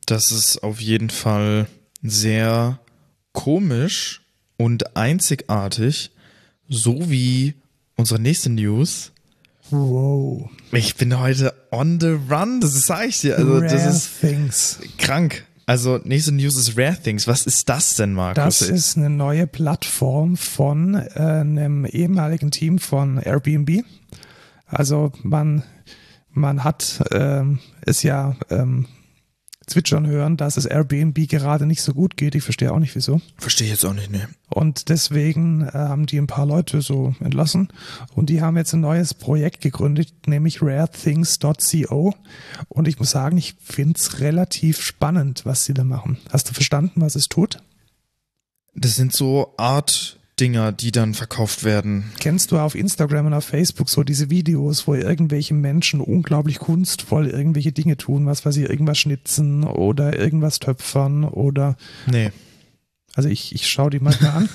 [0.05, 1.67] Das ist auf jeden Fall
[2.01, 2.79] sehr
[3.33, 4.21] komisch
[4.57, 6.11] und einzigartig,
[6.69, 7.55] so wie
[7.95, 9.11] unsere nächste News.
[9.69, 10.49] Wow.
[10.71, 13.37] Ich bin heute on the run, das sage ich dir.
[13.37, 14.79] Also, Rare das ist Things.
[14.97, 15.45] krank.
[15.67, 17.27] Also, nächste News ist Rare Things.
[17.27, 18.35] Was ist das denn, Markus?
[18.35, 23.83] Das ist eine neue Plattform von äh, einem ehemaligen Team von Airbnb.
[24.67, 25.63] Also man,
[26.31, 28.85] man hat ähm, es ja ähm,
[29.67, 32.35] zwitschern hören, dass es Airbnb gerade nicht so gut geht.
[32.35, 33.21] Ich verstehe auch nicht wieso.
[33.37, 34.27] Verstehe ich jetzt auch nicht, ne?
[34.49, 37.67] Und deswegen äh, haben die ein paar Leute so entlassen.
[38.15, 42.15] Und die haben jetzt ein neues Projekt gegründet, nämlich rarethings.co.
[42.69, 46.17] Und ich muss sagen, ich finde es relativ spannend, was sie da machen.
[46.31, 47.61] Hast du verstanden, was es tut?
[48.73, 49.53] Das sind so
[50.37, 52.11] Art-Dinger, die dann verkauft werden.
[52.19, 57.27] Kennst du auf Instagram und auf Facebook so diese Videos, wo irgendwelche Menschen unglaublich kunstvoll
[57.27, 62.31] irgendwelche Dinge tun, was weiß ich, irgendwas schnitzen oder irgendwas töpfern oder Nee.
[63.15, 64.49] Also ich, ich schaue die manchmal an.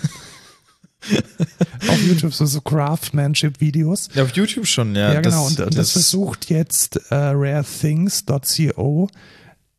[1.89, 4.11] Auf YouTube so, so Craftsmanship-Videos.
[4.15, 5.15] Ja, auf YouTube schon, ja.
[5.15, 5.47] Ja, genau.
[5.49, 9.09] und, und das, das versucht jetzt äh, rarethings.co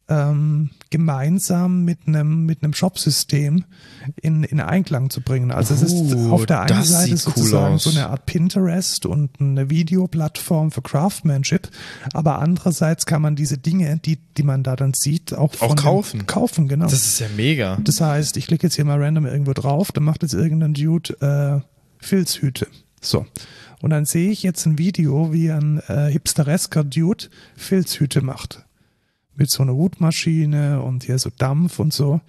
[0.10, 3.63] ähm, gemeinsam mit einem mit einem Shopsystem
[4.22, 5.52] in, in Einklang zu bringen.
[5.52, 7.84] Also es ist Oh, auf der einen Seite cool sozusagen aus.
[7.86, 11.70] so eine Art Pinterest und eine Videoplattform für Craftsmanship,
[12.13, 16.26] aber andererseits kann man diese Dinge, die die man da dann sieht, auch, den- kaufen.
[16.28, 16.86] Kaufen, genau.
[16.86, 17.78] Das ist ja mega.
[17.84, 21.13] Das heißt, ich klicke jetzt hier mal random irgendwo drauf, dann macht jetzt irgendein Dude
[21.22, 21.62] äh,
[22.04, 22.68] Filzhüte.
[23.00, 23.26] So.
[23.82, 28.62] Und dann sehe ich jetzt ein Video, wie ein äh, hipsteresker Dude Filzhüte macht.
[29.36, 32.22] Mit so einer Hutmaschine und hier so Dampf und so.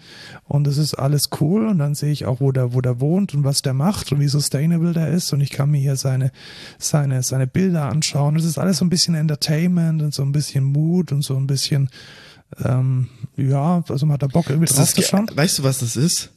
[0.44, 1.66] Und das ist alles cool.
[1.68, 4.20] Und dann sehe ich auch, wo der, wo der wohnt und was der macht und
[4.20, 5.32] wie sustainable der ist.
[5.32, 6.32] Und ich kann mir hier seine,
[6.78, 8.36] seine, seine Bilder anschauen.
[8.36, 11.46] Das ist alles so ein bisschen Entertainment und so ein bisschen Mood und so ein
[11.46, 11.90] bisschen,
[12.64, 15.28] ähm, ja, also man hat da Bock irgendwie Das drauf ist, zu schauen.
[15.34, 16.30] weißt du, was das ist?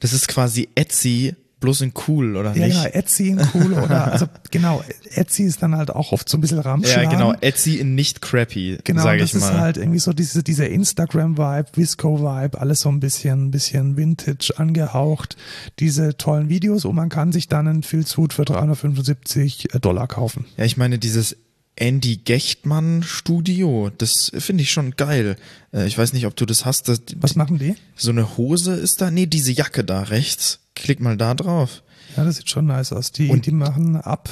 [0.00, 2.76] Das ist quasi Etsy, bloß in cool, oder Ja, nicht?
[2.76, 4.82] genau, Etsy in cool oder, also genau,
[5.14, 7.10] Etsy ist dann halt auch oft so ein bisschen Ramschlagen.
[7.10, 7.34] Ja, genau.
[7.40, 9.48] Etsy in nicht crappy, Genau, sage das ich mal.
[9.50, 15.36] ist halt irgendwie so diese, dieser Instagram-Vibe, Visco-Vibe, alles so ein bisschen, bisschen Vintage angehaucht.
[15.80, 20.44] Diese tollen Videos und man kann sich dann einen Filzhut für 375 Dollar kaufen.
[20.56, 21.36] ja, ich meine, dieses
[21.76, 25.36] Andy Gechtmann Studio, das finde ich schon geil.
[25.72, 26.88] Äh, Ich weiß nicht, ob du das hast.
[26.88, 27.74] Das, Was machen die?
[27.96, 29.10] so eine Hose ist da?
[29.10, 30.60] Nee, diese Jacke da rechts.
[30.74, 31.82] Klick mal da drauf.
[32.16, 33.12] Ja, das sieht schon nice aus.
[33.12, 34.28] Die, Und- die machen ab.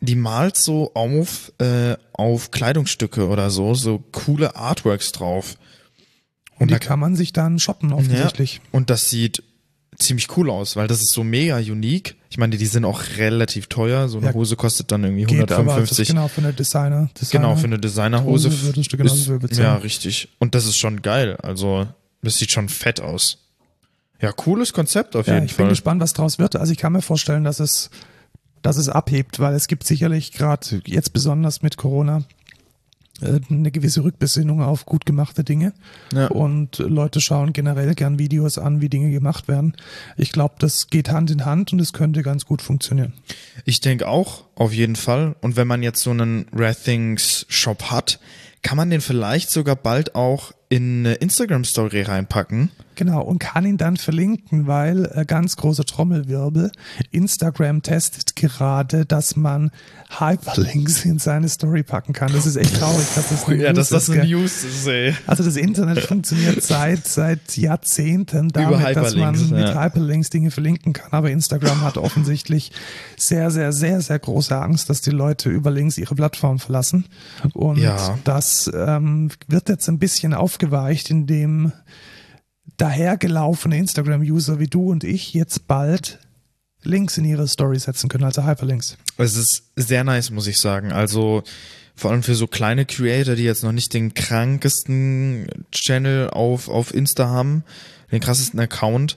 [0.00, 5.56] Die malt so auf, äh, auf Kleidungsstücke oder so, so coole Artworks drauf.
[6.58, 8.56] Und die da- kann man sich dann shoppen offensichtlich.
[8.56, 9.42] Ja, und das sieht
[9.98, 12.16] ziemlich cool aus, weil das ist so mega unique.
[12.28, 14.08] Ich meine, die sind auch relativ teuer.
[14.08, 14.34] So eine Ja.
[14.34, 16.08] Hose kostet dann irgendwie Geht aber das 155.
[16.08, 17.08] genau für eine Designer.
[17.18, 18.48] Designer Genau, für eine Designerhose.
[18.50, 19.62] Hose würdest du genauso ist- viel bezahlen.
[19.62, 20.28] Ja, richtig.
[20.38, 21.36] Und das ist schon geil.
[21.42, 21.86] Also,
[22.22, 23.38] das sieht schon fett aus.
[24.20, 25.70] Ja, cooles Konzept auf Ja, jeden ich bin Fall.
[25.70, 26.56] gespannt, was draus wird.
[26.56, 27.90] Also ich kann mir vorstellen, dass es,
[28.62, 32.22] dass es abhebt, weil es gibt sicherlich gerade jetzt besonders mit Corona
[33.20, 35.72] äh, eine gewisse Rückbesinnung auf gut gemachte Dinge.
[36.12, 36.28] Ja.
[36.28, 39.74] Und Leute schauen generell gern Videos an, wie Dinge gemacht werden.
[40.16, 43.12] Ich glaube, das geht Hand in Hand und es könnte ganz gut funktionieren.
[43.64, 45.36] Ich denke auch, auf jeden Fall.
[45.42, 48.18] Und wenn man jetzt so einen Rare Things Shop hat,
[48.62, 52.70] kann man den vielleicht sogar bald auch in eine Instagram Story reinpacken.
[52.96, 56.72] Genau, und kann ihn dann verlinken, weil äh, ganz große Trommelwirbel.
[57.10, 59.70] Instagram testet gerade, dass man
[60.18, 62.32] Hyperlinks in seine Story packen kann.
[62.32, 64.24] Das ist echt traurig, dass das eine Ja, News dass das ist, eine?
[64.26, 65.14] News ist, ey.
[65.26, 69.82] Also das Internet funktioniert seit seit Jahrzehnten damit, dass man Hyperlinks, mit ja.
[69.84, 71.12] Hyperlinks Dinge verlinken kann.
[71.12, 72.72] Aber Instagram hat offensichtlich
[73.18, 77.04] sehr, sehr, sehr, sehr große Angst, dass die Leute über Links ihre Plattform verlassen.
[77.52, 78.18] Und Ja.
[78.24, 81.72] das ähm, wird jetzt ein bisschen aufgeweicht, indem
[82.78, 86.18] dahergelaufene Instagram-User wie du und ich jetzt bald
[86.82, 88.96] Links in ihre Story setzen können, also Hyperlinks.
[89.18, 90.92] Es ist sehr nice, muss ich sagen.
[90.92, 91.42] Also
[91.94, 96.94] vor allem für so kleine Creator, die jetzt noch nicht den krankesten Channel auf, auf
[96.94, 97.64] Insta haben,
[98.10, 99.16] den krassesten Account.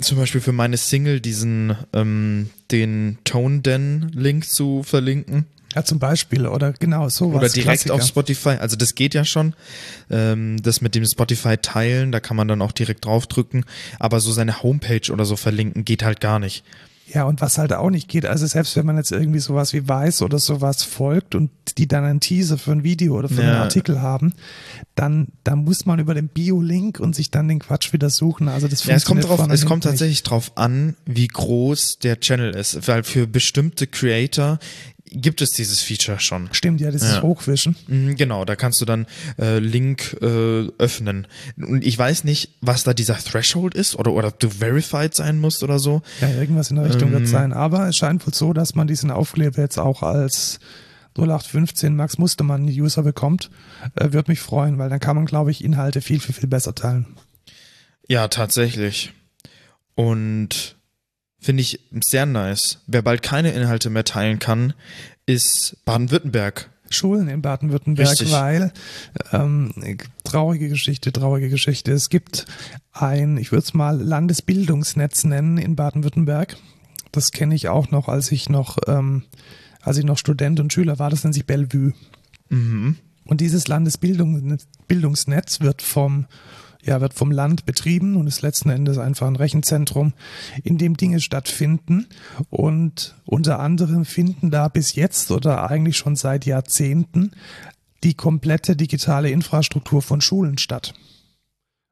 [0.00, 5.46] Zum Beispiel für meine Single diesen, ähm, den Tone Den Link zu verlinken.
[5.74, 7.36] Ja, zum Beispiel, oder genau, sowas.
[7.36, 7.94] Oder direkt Klassiker.
[7.94, 8.56] auf Spotify.
[8.60, 9.54] Also das geht ja schon.
[10.10, 13.64] Ähm, das mit dem Spotify teilen, da kann man dann auch direkt draufdrücken.
[13.98, 16.64] Aber so seine Homepage oder so verlinken geht halt gar nicht.
[17.12, 19.86] Ja, und was halt auch nicht geht, also selbst wenn man jetzt irgendwie sowas wie
[19.86, 23.50] Weiß oder sowas folgt und die dann einen Teaser für ein Video oder für einen
[23.52, 23.62] Ja.
[23.62, 24.32] Artikel haben,
[24.94, 28.48] dann, dann muss man über den Bio-Link und sich dann den Quatsch wieder suchen.
[28.48, 29.90] Also das Ja, es kommt drauf, es kommt nicht.
[29.90, 34.58] tatsächlich drauf an, wie groß der Channel ist, weil für bestimmte Creator
[35.14, 36.48] gibt es dieses Feature schon.
[36.52, 37.16] Stimmt, ja, das Ja.
[37.16, 37.76] ist Hochwischen.
[37.86, 39.06] Mhm, Genau, da kannst du dann
[39.38, 41.26] äh, Link äh, öffnen.
[41.56, 45.38] Und ich weiß nicht, was da dieser Threshold ist oder, oder ob du verified sein
[45.40, 46.02] musst oder so.
[46.20, 47.14] Ja, irgendwas in der Richtung Ähm.
[47.14, 47.52] wird sein.
[47.52, 50.58] Aber es scheint wohl so, dass man diesen Aufkleber jetzt auch als
[51.18, 53.50] 0815 Max Mustermann User bekommt.
[53.96, 56.74] Äh, Würde mich freuen, weil dann kann man, glaube ich, Inhalte viel, viel, viel besser
[56.74, 57.06] teilen.
[58.08, 59.12] Ja, tatsächlich.
[59.94, 60.76] Und
[61.42, 62.78] finde ich sehr nice.
[62.86, 64.72] Wer bald keine Inhalte mehr teilen kann,
[65.26, 66.70] ist Baden-Württemberg.
[66.88, 68.72] Schulen in Baden-Württemberg, weil
[69.32, 69.72] ähm,
[70.24, 71.92] traurige Geschichte, traurige Geschichte.
[71.92, 72.46] Es gibt
[72.92, 76.56] ein, ich würde es mal Landesbildungsnetz nennen in Baden-Württemberg.
[77.10, 79.24] Das kenne ich auch noch, als ich noch, ähm,
[79.80, 81.10] als ich noch Student und Schüler war.
[81.10, 81.92] Das nennt sich Bellevue.
[82.50, 82.96] Mhm.
[83.24, 86.26] Und dieses Landesbildungsnetz wird vom,
[86.84, 90.12] ja, wird vom Land betrieben und ist letzten Endes einfach ein Rechenzentrum,
[90.64, 92.06] in dem Dinge stattfinden.
[92.50, 97.32] Und unter anderem finden da bis jetzt oder eigentlich schon seit Jahrzehnten
[98.02, 100.94] die komplette digitale Infrastruktur von Schulen statt.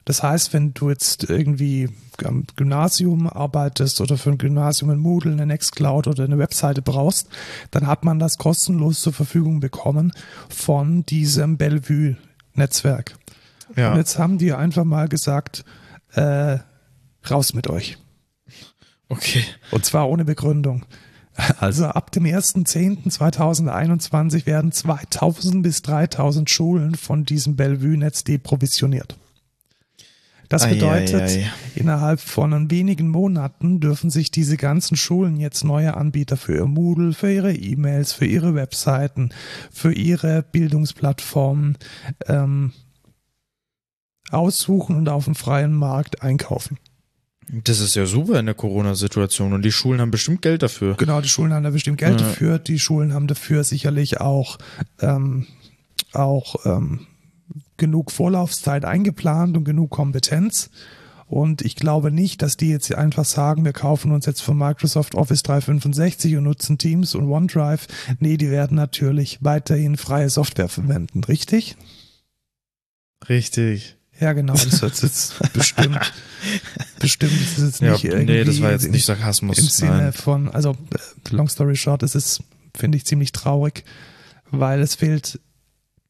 [0.05, 1.89] Das heißt, wenn du jetzt irgendwie
[2.25, 7.29] am Gymnasium arbeitest oder für ein Gymnasium ein Moodle, eine Nextcloud oder eine Webseite brauchst,
[7.71, 10.13] dann hat man das kostenlos zur Verfügung bekommen
[10.49, 13.15] von diesem Bellevue-Netzwerk.
[13.77, 13.93] Ja.
[13.93, 15.65] Und jetzt haben die einfach mal gesagt,
[16.15, 16.59] äh,
[17.31, 17.99] raus mit euch.
[19.09, 19.45] Okay.
[19.71, 20.85] Und zwar ohne Begründung.
[21.59, 29.17] Also ab dem 1.10.2021 werden 2000 bis 3000 Schulen von diesem Bellevue-Netz deprovisioniert.
[30.51, 31.51] Das Ei, bedeutet, ei, ei.
[31.77, 37.13] innerhalb von wenigen Monaten dürfen sich diese ganzen Schulen jetzt neue Anbieter für ihr Moodle,
[37.13, 39.31] für ihre E-Mails, für ihre Webseiten,
[39.71, 41.79] für ihre Bildungsplattformen
[42.27, 42.73] ähm,
[44.31, 46.79] aussuchen und auf dem freien Markt einkaufen.
[47.65, 50.95] Das ist ja super in der Corona-Situation und die Schulen haben bestimmt Geld dafür.
[50.95, 52.27] Genau, die Schulen haben da bestimmt Geld Ja.
[52.29, 52.59] dafür.
[52.61, 54.59] Die Schulen haben dafür sicherlich auch,
[55.01, 55.47] ähm,
[56.13, 57.07] auch ähm,
[57.77, 60.71] genug Vorlaufzeit eingeplant und genug Kompetenz.
[61.27, 65.15] Und ich glaube nicht, dass die jetzt einfach sagen, wir kaufen uns jetzt von Microsoft
[65.17, 67.87] Office 365 und nutzen Teams und OneDrive.
[68.21, 71.77] Nee, die werden natürlich weiterhin freie Software verwenden, richtig?
[73.29, 73.97] Richtig.
[74.21, 75.99] Ja, genau, das wird jetzt bestimmt,
[76.99, 79.59] bestimmt ist es jetzt Ja, nicht irgendwie nee, das war jetzt nicht Sarkasmus.
[79.59, 80.13] im Sinne Nein.
[80.13, 80.77] von, also
[81.31, 82.43] long story short, es ist,
[82.77, 83.85] finde ich, ziemlich traurig,
[84.51, 85.41] weil es fehlt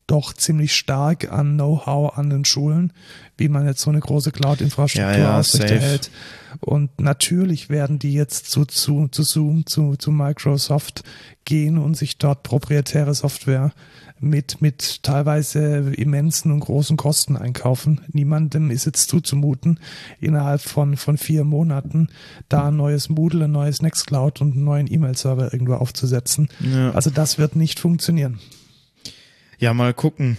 [0.09, 2.93] doch ziemlich stark an Know-how an den Schulen,
[3.37, 6.11] wie man jetzt so eine große Cloud-Infrastruktur Ja, ja, aufrechterhält.
[6.59, 11.05] Und natürlich werden die jetzt zu, zu, zu Zoom, zu, zu Microsoft
[11.45, 13.73] gehen und sich dort proprietäre Software
[14.21, 18.03] mit, mit teilweise immensen und großen Kosten einkaufen.
[18.13, 19.81] Niemandem ist jetzt zuzumuten,
[20.21, 22.09] innerhalb von, von vier Monaten
[22.49, 26.49] da ein neues Moodle, ein neues Nextcloud und einen neuen E-Mail-Server irgendwo aufzusetzen.
[26.61, 26.91] Ja.
[26.93, 28.39] Also das wird nicht funktionieren.
[29.59, 30.37] ja, mal gucken.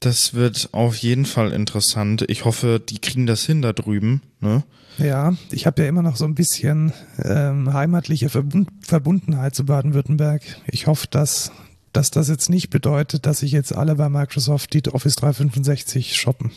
[0.00, 2.24] Das wird auf jeden Fall interessant.
[2.26, 4.20] Ich hoffe, die kriegen das hin da drüben.
[4.40, 4.64] Ne?
[4.98, 10.42] Ja, ich habe ja immer noch so ein bisschen ähm, heimatliche Verbund Verbundenheit zu Baden-Württemberg.
[10.66, 11.52] Ich hoffe, dass,
[11.92, 16.50] dass das jetzt nicht bedeutet, dass sich jetzt alle bei Microsoft die Office 365 shoppen.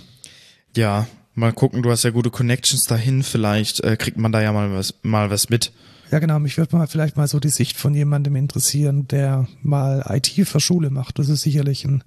[0.75, 1.83] Ja, mal gucken.
[1.83, 3.23] Du hast ja gute Connections dahin.
[3.23, 5.71] Vielleicht äh, kriegt man da ja mal was, mal was mit.
[6.11, 6.39] Ja, genau.
[6.39, 10.59] Mich würde mal vielleicht mal so die Sicht von jemandem interessieren, der mal IT für
[10.59, 11.19] Schule macht.
[11.19, 12.03] Das ist sicherlich ein,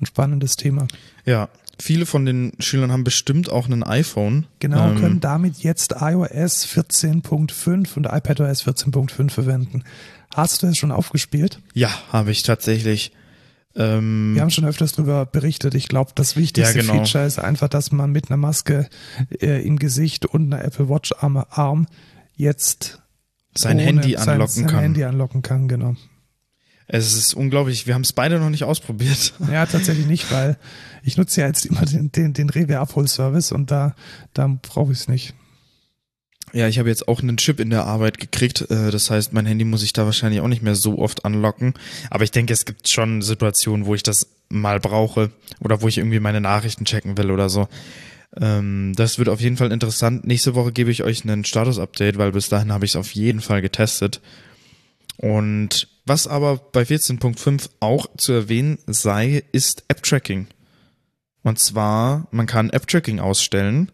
[0.00, 0.86] ein spannendes Thema.
[1.24, 4.46] Ja, viele von den Schülern haben bestimmt auch ein iPhone.
[4.60, 9.84] Genau, Ähm, können damit jetzt iOS 14.5 und iPadOS 14.5 verwenden.
[10.34, 11.60] Hast du es schon aufgespielt?
[11.74, 13.12] Ja, habe ich tatsächlich.
[13.74, 15.74] Ähm, Wir haben schon öfters darüber berichtet.
[15.74, 16.94] Ich glaube, das wichtigste Ja, genau.
[17.04, 18.88] Feature ist einfach, dass man mit einer Maske
[19.40, 21.86] äh, im Gesicht und einer Apple Watch am Arm
[22.36, 23.00] jetzt
[23.56, 24.80] sein Handy sein, anlocken sein kann.
[24.80, 25.94] Handy anlocken kann, genau.
[26.88, 27.86] Es ist unglaublich.
[27.86, 29.32] Wir haben es beide noch nicht ausprobiert.
[29.50, 30.58] Ja, tatsächlich nicht, weil
[31.02, 33.94] ich nutze ja jetzt immer den, den, den Rewe-Abholservice und da,
[34.34, 35.34] da brauche ich es nicht.
[36.54, 38.62] Ja, ich habe jetzt auch einen Chip in der Arbeit gekriegt.
[38.70, 41.74] Äh, Das heißt, mein Handy muss ich da wahrscheinlich auch nicht mehr so oft anlocken.
[42.10, 45.96] Aber ich denke, es gibt schon Situationen, wo ich das mal brauche oder wo ich
[45.98, 47.68] irgendwie meine Nachrichten checken will oder so.
[48.38, 50.26] Ähm, Das wird auf jeden Fall interessant.
[50.26, 53.40] Nächste Woche gebe ich euch einen Status-Update, weil bis dahin habe ich es auf jeden
[53.40, 54.20] Fall getestet.
[55.16, 60.48] Und was aber bei 14.5 auch zu erwähnen sei, ist App-Tracking.
[61.44, 63.90] Und zwar, man kann App-Tracking ausstellen.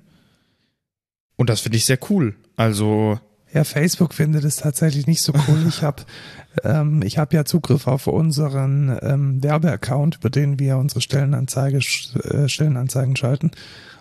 [1.37, 2.35] Und das finde ich sehr cool.
[2.59, 3.21] Also,
[3.53, 5.65] Ja, Facebook findet es tatsächlich nicht so cool.
[5.69, 6.03] Ich habe
[6.65, 12.49] ähm, ich hab ja Zugriff auf unseren ähm, Werbeaccount, über den wir unsere Stellenanzeige, äh,
[12.49, 13.53] Stellenanzeigen schalten.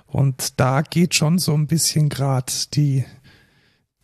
[0.08, 3.06] Und da geht schon so ein bisschen grad die,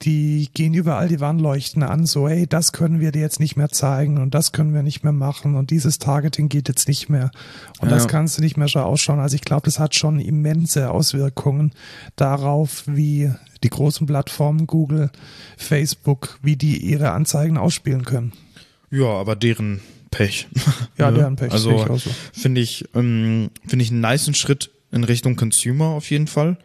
[0.04, 3.70] die gehen überall die Warnleuchten an, so, hey, das können wir dir jetzt nicht mehr
[3.70, 7.32] zeigen und das können wir nicht mehr machen und dieses Targeting geht jetzt nicht mehr
[7.80, 7.96] und ja.
[7.96, 9.20] das kannst du nicht mehr so ausschauen.
[9.20, 11.72] Also ich glaube, das hat schon immense Auswirkungen
[12.16, 13.32] darauf, wie
[13.64, 15.10] die großen Plattformen Google,
[15.58, 18.34] Facebook, wie die ihre Anzeigen ausspielen können.
[18.92, 20.48] Ja, aber deren Pech.
[20.98, 21.20] Ja, ne?
[21.20, 21.52] deren Pech.
[21.52, 22.12] Also so.
[22.34, 26.58] finde ich, ähm, finde ich einen niceen Schritt in Richtung Consumer auf jeden Fall.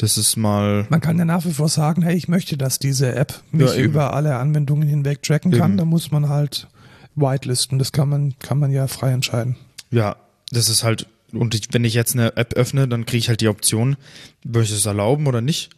[0.00, 0.86] Das ist mal.
[0.88, 3.82] Man kann ja nach wie vor sagen, hey, ich möchte, dass diese App mich ja,
[3.82, 5.72] über alle Anwendungen hinweg tracken kann.
[5.72, 5.76] Eben.
[5.76, 6.68] Da muss man halt
[7.16, 7.78] whitelisten.
[7.78, 9.56] Das kann man, kann man ja frei entscheiden.
[9.90, 10.16] Ja,
[10.52, 13.42] das ist halt, und ich, wenn ich jetzt eine App öffne, dann kriege ich halt
[13.42, 13.98] die Option,
[14.42, 15.68] möchte ich es erlauben oder nicht?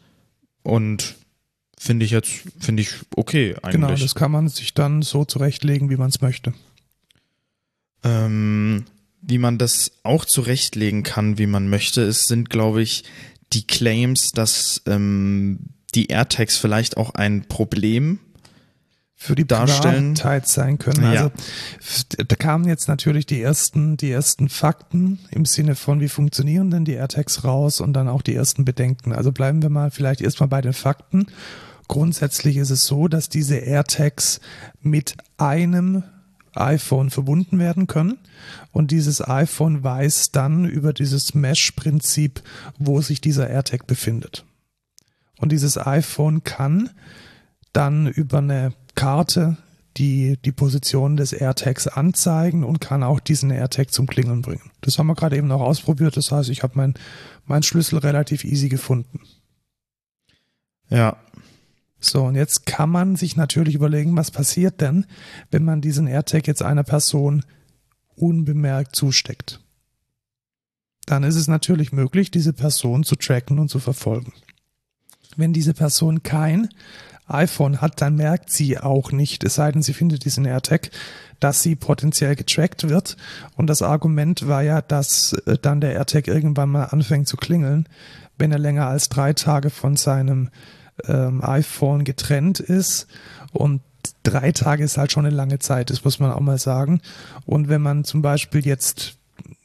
[0.63, 1.17] Und
[1.77, 2.31] finde ich jetzt,
[2.61, 3.73] finde ich okay eigentlich.
[3.73, 6.55] Genau, das kann man sich dann so zurechtlegen, wie man es möchte.
[8.05, 8.85] Ähm,
[9.21, 13.03] wie man das auch zurechtlegen kann, wie man möchte, es sind, glaube ich,
[13.53, 15.61] die Claims, dass ähm,
[15.95, 18.19] die AirTags vielleicht auch ein Problem
[19.15, 21.05] für die darstellen Privatheit sein können.
[21.05, 22.25] Also ja.
[22.27, 26.85] da kamen jetzt natürlich die ersten, die ersten Fakten im Sinne von, wie funktionieren denn
[26.85, 29.13] die AirTags raus und dann auch die ersten Bedenken.
[29.13, 31.27] Also bleiben wir mal vielleicht erstmal bei den Fakten.
[31.87, 34.41] Grundsätzlich ist es so, dass diese AirTags
[34.81, 36.03] mit einem
[36.55, 38.19] iPhone verbunden werden können.
[38.73, 42.43] Und dieses iPhone weiß dann über dieses Mesh-Prinzip,
[42.79, 44.45] wo sich dieser AirTag befindet.
[45.39, 46.91] Und dieses iPhone kann
[47.73, 49.57] dann über eine Karte
[49.97, 54.71] die, die Position des AirTags anzeigen und kann auch diesen AirTag zum Klingeln bringen.
[54.81, 56.17] Das haben wir gerade eben auch ausprobiert.
[56.17, 56.95] Das heißt, ich habe meinen
[57.45, 59.21] mein Schlüssel relativ easy gefunden.
[60.89, 61.17] Ja,
[62.05, 65.07] so, und jetzt kann man sich natürlich überlegen, was passiert denn,
[65.51, 67.45] wenn man diesen AirTag jetzt einer Person
[68.17, 69.61] unbemerkt zusteckt.
[71.07, 74.33] Dann ist es natürlich möglich, diese Person zu tracken und zu verfolgen.
[75.37, 76.69] Wenn diese Person kein
[77.27, 80.91] iPhone hat, dann merkt sie auch nicht, es sei denn, sie findet diesen AirTag,
[81.41, 83.17] dass sie potenziell getrackt wird.
[83.57, 87.89] Und das Argument war ja, dass äh, dann der AirTag irgendwann mal anfängt zu klingeln,
[88.39, 90.51] wenn er länger als drei Tage von seinem
[91.07, 93.07] ähm, iPhone getrennt ist
[93.53, 93.81] und
[94.23, 97.01] drei Tage ist halt schon eine lange Zeit, das muss man auch mal sagen.
[97.47, 99.17] Und wenn man zum Beispiel jetzt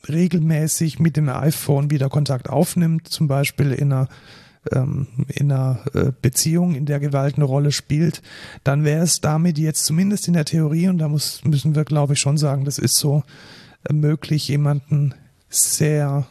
[0.08, 4.08] regelmäßig mit dem iPhone wieder Kontakt aufnimmt, zum Beispiel in einer
[4.72, 8.22] ähm, in einer äh, Beziehung, in der Gewalt eine Rolle spielt,
[8.64, 12.14] dann wäre es damit jetzt zumindest in der Theorie, und da muss, müssen wir, glaube
[12.14, 13.24] ich, schon sagen, das ist so
[13.88, 15.14] äh, möglich, jemanden
[15.50, 16.28] sehr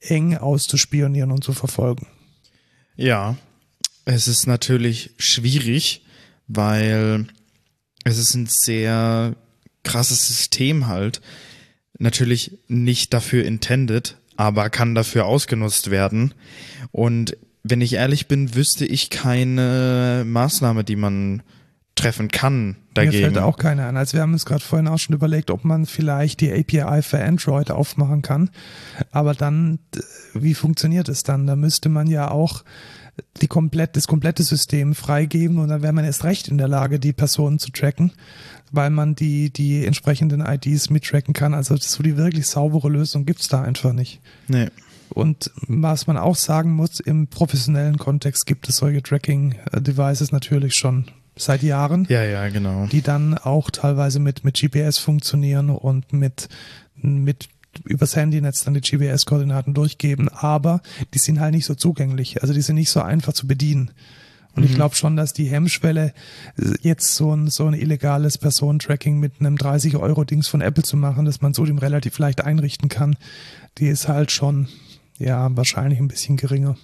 [0.00, 2.06] eng auszuspionieren und zu verfolgen.
[2.96, 3.36] Ja,
[4.14, 6.02] es ist natürlich schwierig,
[6.46, 7.26] weil
[8.04, 9.36] es ist ein sehr
[9.82, 11.20] krasses System halt.
[11.98, 16.32] Natürlich nicht dafür intended, aber kann dafür ausgenutzt werden.
[16.90, 21.42] Und wenn ich ehrlich bin, wüsste ich keine Maßnahme, die man
[21.94, 23.12] treffen kann dagegen.
[23.12, 23.98] Mir fällt auch keine an.
[23.98, 27.22] Also wir haben uns gerade vorhin auch schon überlegt, ob man vielleicht die API für
[27.22, 28.48] Android aufmachen kann.
[29.10, 29.80] Aber dann,
[30.32, 31.46] wie funktioniert es dann?
[31.46, 32.64] Da müsste man ja auch
[33.40, 36.98] die komplett, das komplette System freigeben und dann wäre man erst recht in der Lage,
[36.98, 38.12] die Personen zu tracken,
[38.70, 41.54] weil man die, die entsprechenden IDs mittracken kann.
[41.54, 44.20] Also so die wirklich saubere Lösung gibt's da einfach nicht.
[44.48, 44.68] Nee.
[45.10, 51.06] Und was man auch sagen muss, im professionellen Kontext gibt es solche Tracking-Devices natürlich schon
[51.34, 52.06] seit Jahren.
[52.10, 52.86] Ja, ja, genau.
[52.86, 56.48] Die dann auch teilweise mit, mit GPS funktionieren und mit,
[56.96, 57.48] mit
[57.84, 60.80] übers Handynetz dann die GPS-Koordinaten durchgeben, aber
[61.14, 62.42] die sind halt nicht so zugänglich.
[62.42, 63.90] Also die sind nicht so einfach zu bedienen.
[64.54, 64.70] Und mhm.
[64.70, 66.12] ich glaube schon, dass die Hemmschwelle,
[66.82, 71.40] jetzt so ein, so ein illegales Personentracking mit einem 30-Euro-Dings von Apple zu machen, dass
[71.40, 73.16] man so dem relativ leicht einrichten kann,
[73.78, 74.68] die ist halt schon,
[75.18, 76.76] ja, wahrscheinlich ein bisschen geringer.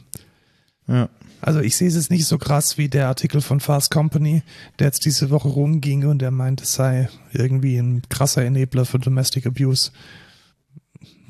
[0.87, 1.09] Ja.
[1.41, 4.43] Also ich sehe es jetzt nicht so krass wie der Artikel von Fast Company,
[4.79, 8.99] der jetzt diese Woche rumging und der meint, es sei irgendwie ein krasser Enabler für
[8.99, 9.91] Domestic Abuse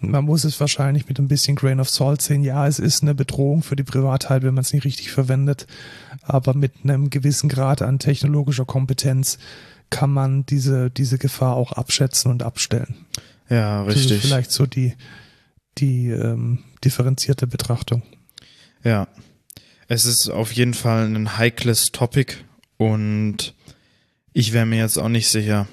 [0.01, 2.43] man muss es wahrscheinlich mit ein bisschen Grain of Salt sehen.
[2.43, 5.67] Ja, es ist eine Bedrohung für die Privatheit, wenn man es nicht richtig verwendet.
[6.23, 9.39] Aber mit einem gewissen Grad an technologischer Kompetenz
[9.91, 13.07] kann man diese, diese Gefahr auch abschätzen und abstellen.
[13.49, 14.09] Ja, richtig.
[14.09, 14.95] Das ist vielleicht so die,
[15.79, 18.03] die ähm, differenzierte Betrachtung.
[18.83, 19.09] Ja.
[19.87, 22.37] Es ist auf jeden Fall ein heikles Topic
[22.79, 23.55] und
[24.33, 25.69] ich wäre mir jetzt auch nicht sicher,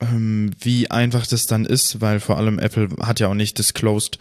[0.00, 4.18] wie einfach das dann ist, weil vor allem Apple hat ja auch nicht disclosed,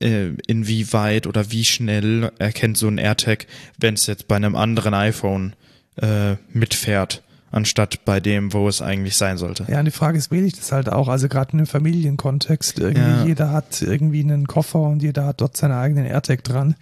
[0.00, 3.46] äh, inwieweit oder wie schnell erkennt so ein AirTag,
[3.78, 5.54] wenn es jetzt bei einem anderen iPhone
[5.96, 9.64] äh, mitfährt anstatt bei dem, wo es eigentlich sein sollte.
[9.68, 11.08] Ja, und die Frage ist, wähle ich das halt auch?
[11.08, 13.24] Also gerade in einem Familienkontext, irgendwie ja.
[13.24, 16.74] jeder hat irgendwie einen Koffer und jeder hat dort seinen eigenen AirTag dran.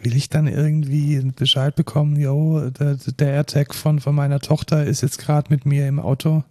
[0.00, 5.00] will ich dann irgendwie Bescheid bekommen, yo, der, der AirTag von, von meiner Tochter ist
[5.00, 6.44] jetzt gerade mit mir im Auto?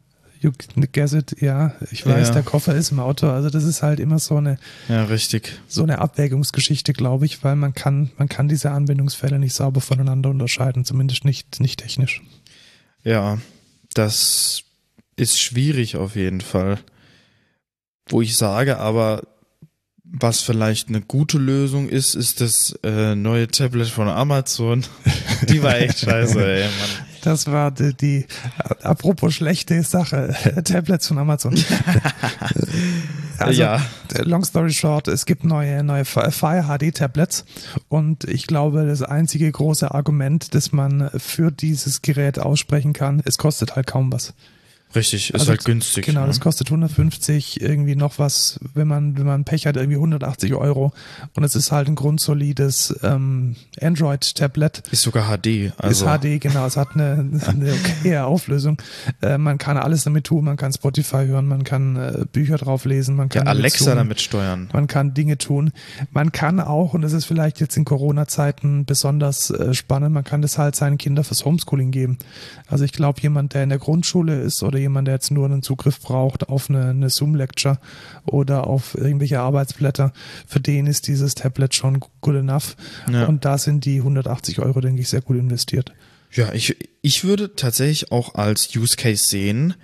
[0.75, 2.33] You guess it, ja, ich weiß, Ja.
[2.35, 3.27] der Koffer ist im Auto.
[3.29, 5.59] Also das ist halt immer so eine, Ja, richtig.
[5.67, 10.29] so eine Abwägungsgeschichte, glaube ich, weil man kann, man kann diese Anwendungsfälle nicht sauber voneinander
[10.29, 12.21] unterscheiden, zumindest nicht, nicht technisch.
[13.03, 13.37] Ja,
[13.93, 14.63] das
[15.15, 16.79] ist schwierig auf jeden Fall.
[18.09, 19.23] Wo ich sage, aber
[20.03, 24.85] was vielleicht eine gute Lösung ist, ist das äh, neue Tablet von Amazon.
[25.49, 27.05] Die war echt scheiße, ey, Mann.
[27.25, 28.25] Das war die, die
[28.83, 31.55] apropos schlechte Sache, Tablets von Amazon.
[33.39, 33.81] also, ja,
[34.19, 37.43] long story short, es gibt neue, neue Fire HD Tablets
[37.89, 43.39] und ich glaube, das einzige große Argument, das man für dieses Gerät aussprechen kann, es
[43.39, 44.35] kostet halt kaum was.
[44.93, 46.05] Richtig, ist Also, halt günstig.
[46.05, 46.27] Genau, ne?
[46.27, 50.91] das kostet 150, irgendwie noch was, wenn man, wenn man Pech hat, irgendwie 180 Euro.
[51.35, 54.83] Und es ist halt ein grundsolides ähm, Android-Tablet.
[54.91, 55.73] Ist sogar HD.
[55.77, 58.77] Also, ist HD, genau, es hat eine, eine okaye Auflösung.
[59.21, 62.85] Äh, man kann alles damit tun, man kann Spotify hören, man kann äh, Bücher drauf
[62.85, 63.97] lesen, man Ja, kann damit Alexa zoomen.
[63.97, 64.69] damit steuern.
[64.73, 65.71] Man kann Dinge tun.
[66.11, 70.41] Man kann auch, und das ist vielleicht jetzt in Corona-Zeiten besonders äh, spannend, man kann
[70.41, 72.17] das halt seinen Kindern fürs Homeschooling geben.
[72.67, 75.61] Also ich glaube, jemand, der in der Grundschule ist oder jemand, der jetzt nur einen
[75.61, 77.79] Zugriff braucht auf eine, eine Zoom-Lecture
[78.25, 80.13] oder auf irgendwelche Arbeitsblätter,
[80.47, 82.75] für den ist dieses Tablet schon good enough.
[83.11, 83.25] Ja.
[83.25, 85.93] Und da sind die 180 Euro, denke ich, sehr gut investiert.
[86.31, 89.75] Ja, ich, ich würde tatsächlich auch als Use Case sehen,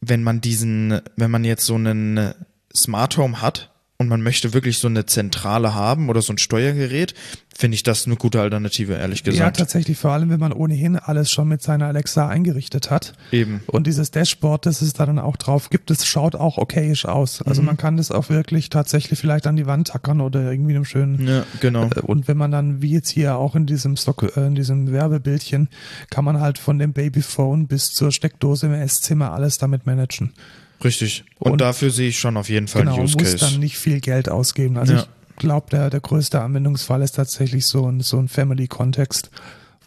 [0.00, 2.34] wenn man diesen, wenn man jetzt so einen
[2.74, 7.14] Smart Home hat und man möchte wirklich so eine Zentrale haben oder so ein Steuergerät,
[7.56, 9.58] finde ich das eine gute Alternative, ehrlich Ja, gesagt.
[9.58, 13.12] tatsächlich, vor allem, wenn man ohnehin alles schon mit seiner Alexa eingerichtet hat.
[13.30, 13.60] Eben.
[13.68, 17.40] Und dieses Dashboard, das es da dann auch drauf gibt, das schaut auch okayisch aus.
[17.42, 17.66] Also Mhm.
[17.66, 21.24] man kann das auch wirklich tatsächlich vielleicht an die Wand tackern oder irgendwie einem schönen.
[21.28, 21.84] Ja, genau.
[21.94, 24.90] Äh, Und wenn man dann, wie jetzt hier auch in diesem Stock, äh, in diesem
[24.90, 25.68] Werbebildchen,
[26.10, 30.32] kann man halt von dem Babyphone bis zur Steckdose im Esszimmer alles damit managen.
[30.82, 31.24] Richtig.
[31.38, 33.38] Und, und- dafür sehe ich schon auf jeden Fall genau, einen Use muss Case.
[33.38, 34.76] dann nicht viel Geld ausgeben.
[34.76, 35.06] Also Ja.
[35.30, 39.30] ich glaube, der, der größte Anwendungsfall ist tatsächlich so ein, so ein Family-Kontext,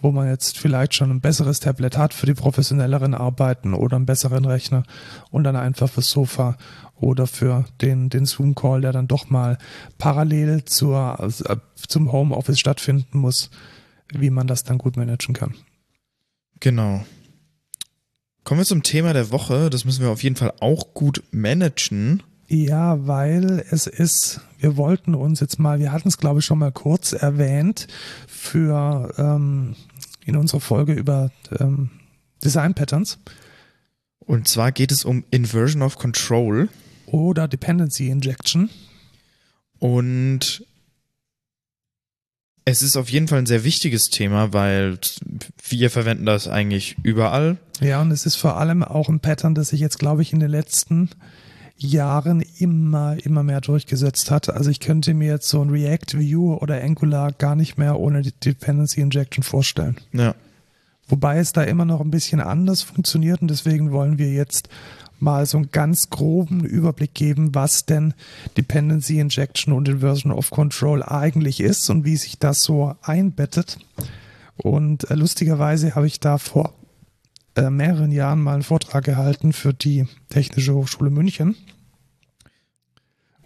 [0.01, 4.05] wo man jetzt vielleicht schon ein besseres Tablet hat für die professionelleren Arbeiten oder einen
[4.05, 4.83] besseren Rechner
[5.31, 6.55] und dann einfach fürs Sofa
[6.99, 9.57] oder für den, den Zoom-Call, der dann doch mal
[9.97, 11.57] parallel zur, also, äh,
[11.87, 13.49] zum Homeoffice stattfinden muss,
[14.13, 15.53] wie man das dann gut managen kann.
[16.59, 17.05] Genau.
[18.47, 19.69] Kommen wir zum Thema der Woche.
[19.69, 22.23] Das müssen wir auf jeden Fall auch gut managen.
[22.47, 26.59] Ja, weil es ist, wir wollten uns jetzt mal, wir hatten es glaube ich schon
[26.59, 27.87] mal kurz erwähnt
[28.25, 29.75] für ähm,
[30.23, 31.29] in unserer Folge über
[31.59, 31.89] ähm,
[32.41, 33.19] Design Patterns
[34.19, 36.69] Und zwar geht es um Inversion of Control.
[37.05, 38.69] oder Dependency Injection.
[39.79, 40.65] Und
[42.69, 44.99] es ist auf jeden Fall ein sehr wichtiges Thema, weil
[45.69, 47.55] wir verwenden das eigentlich überall.
[47.79, 50.41] Ja, und es ist vor allem auch ein Pattern, das sich jetzt glaube ich in
[50.41, 51.09] den letzten
[51.77, 54.49] Jahren immer, immer mehr durchgesetzt hat.
[54.49, 58.21] Also ich könnte mir jetzt so ein React View oder Angular gar nicht mehr ohne
[58.21, 59.95] die Dependency Injection vorstellen.
[60.11, 60.35] Ja.
[61.07, 64.67] Wobei es da immer noch ein bisschen anders funktioniert und deswegen wollen wir jetzt
[65.19, 68.13] mal so einen ganz groben Überblick geben, was denn
[68.57, 73.79] Dependency Injection und Inversion of Control eigentlich ist und wie sich das so einbettet.
[74.57, 76.73] Und äh, lustigerweise habe ich da vor
[77.55, 81.55] äh, mehreren Jahren mal einen Vortrag gehalten für die Technische Hochschule München.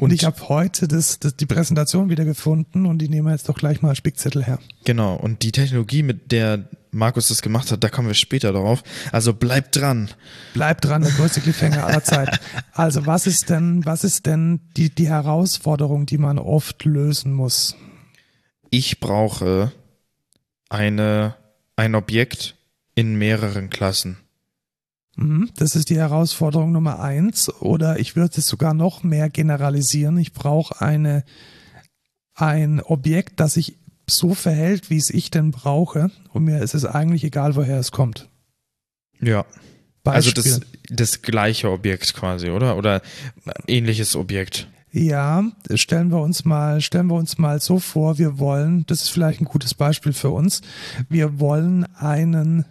[0.02, 3.48] Und, ich habe heute das, das, die Präsentation wieder gefunden und die nehmen wir jetzt
[3.48, 4.58] doch gleich mal Spickzettel her.
[4.84, 5.16] Genau.
[5.16, 8.82] Und die Technologie, mit der Markus das gemacht hat, da kommen wir später drauf.
[9.12, 10.10] Also bleibt dran.
[10.56, 12.40] Bleibt dran, der größte Cliffhanger aller Zeiten.
[12.74, 17.76] Also was ist denn, was ist denn die, die Herausforderung, die man oft lösen muss?
[18.72, 19.72] Ich brauche
[20.68, 21.36] eine,
[21.76, 22.56] ein Objekt
[22.96, 24.18] in mehreren Klassen.
[25.16, 27.50] Mhm, Das ist die Herausforderung Nummer eins.
[27.62, 30.18] Oder ich würde es sogar noch mehr generalisieren.
[30.18, 31.24] Ich brauche eine,
[32.36, 36.12] ein Objekt, das sich so verhält, wie es ich denn brauche.
[36.34, 38.30] Und mir ist es eigentlich egal, woher es kommt.
[39.20, 39.46] Ja.
[40.04, 40.44] Also Beispiel.
[40.44, 42.76] das, das gleiche Objekt quasi, oder?
[42.76, 43.02] Oder
[43.68, 44.68] ähnliches Objekt.
[44.92, 45.44] Ja,
[45.76, 49.40] stellen wir uns mal, stellen wir uns mal so vor, wir wollen, das ist vielleicht
[49.40, 50.62] ein gutes Beispiel für uns,
[51.08, 52.66] wir wollen einen,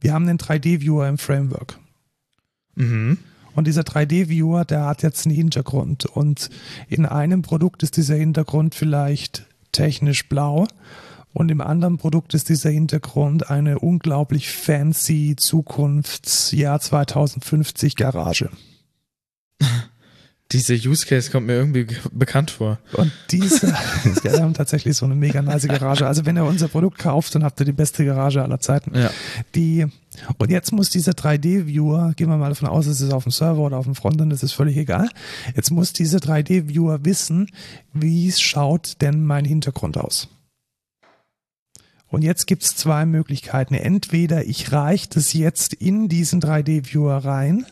[0.00, 1.78] wir haben einen 3D-Viewer im Framework.
[2.76, 3.18] Mhm.
[3.54, 6.04] Und dieser 3D-Viewer, der hat jetzt einen Hintergrund.
[6.04, 6.50] Und
[6.88, 10.66] in einem Produkt ist dieser Hintergrund vielleicht technisch blau.
[11.32, 18.50] Und im anderen Produkt ist dieser Hintergrund eine unglaublich fancy Zukunftsjahr 2050 Garage.
[20.52, 22.78] Dieser Use Case kommt mir irgendwie bekannt vor.
[22.92, 23.66] Und diese,
[24.22, 26.06] wir haben tatsächlich so eine mega nice Garage.
[26.06, 28.96] Also wenn ihr unser Produkt kauft, dann habt ihr die beste Garage aller Zeiten.
[28.96, 29.10] Ja.
[29.56, 29.86] Die,
[30.38, 33.60] und jetzt muss dieser 3D-Viewer, gehen wir mal davon aus, es ist auf dem Server
[33.60, 35.08] oder auf dem Frontend, das ist völlig egal.
[35.54, 37.48] Jetzt muss dieser 3D-Viewer wissen,
[37.92, 40.28] wie schaut denn mein Hintergrund aus.
[42.08, 43.74] Und jetzt gibt es zwei Möglichkeiten.
[43.74, 47.66] Entweder ich reiche das jetzt in diesen 3D-Viewer rein.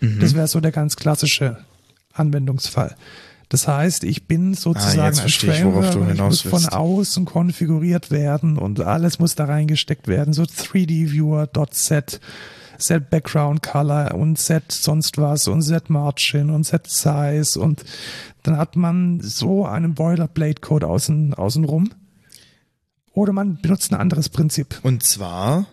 [0.00, 0.20] Mhm.
[0.20, 1.58] Das wäre so der ganz klassische
[2.12, 2.96] Anwendungsfall.
[3.48, 6.72] Das heißt, ich bin sozusagen Ah, verstehe ich, worauf Framework ich hinaus muss von willst.
[6.72, 10.34] außen konfiguriert werden und alles muss da reingesteckt werden.
[10.34, 12.20] So 3D-Viewer, .set,
[12.76, 17.84] Set Background Color und Set sonst was und Set Margin und Set Size und
[18.42, 21.90] dann hat man so einen Boilerplate-Code außen, außen rum.
[23.12, 24.78] Oder man benutzt ein anderes Prinzip.
[24.82, 25.66] Und zwar,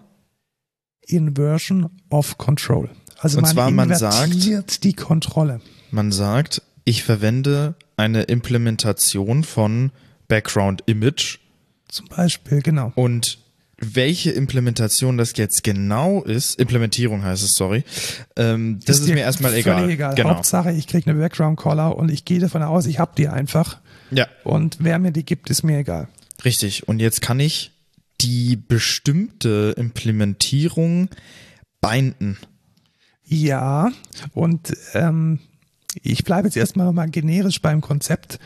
[1.05, 2.89] Inversion of Control.
[3.19, 5.61] Also Und man zwar, man invertiert die Kontrolle.
[5.91, 9.91] man sagt, ich verwende eine Implementation von
[10.27, 11.39] Background Image
[11.87, 12.91] Zum Beispiel, genau.
[12.95, 13.39] und
[13.77, 17.83] welche Implementation das jetzt genau ist, Implementierung heißt es, sorry,
[18.37, 19.89] ähm, das ist, dir mir erstmal egal.
[19.89, 20.15] egal.
[20.15, 20.29] Genau.
[20.29, 23.79] Hauptsache, ich kriege eine Background Collar und ich gehe davon aus, ich habe die einfach.
[24.11, 26.07] Ja, Und wer mir die gibt, ist mir egal.
[26.45, 26.87] richtig.
[26.87, 27.71] Und jetzt kann ich
[28.21, 31.09] die bestimmte Implementierung
[31.81, 32.37] binden.
[33.25, 33.91] Ja,
[34.33, 35.39] und ähm,
[36.03, 38.39] ich bleibe jetzt erstmal mal generisch beim Konzept,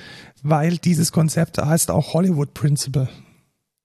[0.44, 3.10] weil dieses Konzept heißt auch Hollywood Principle.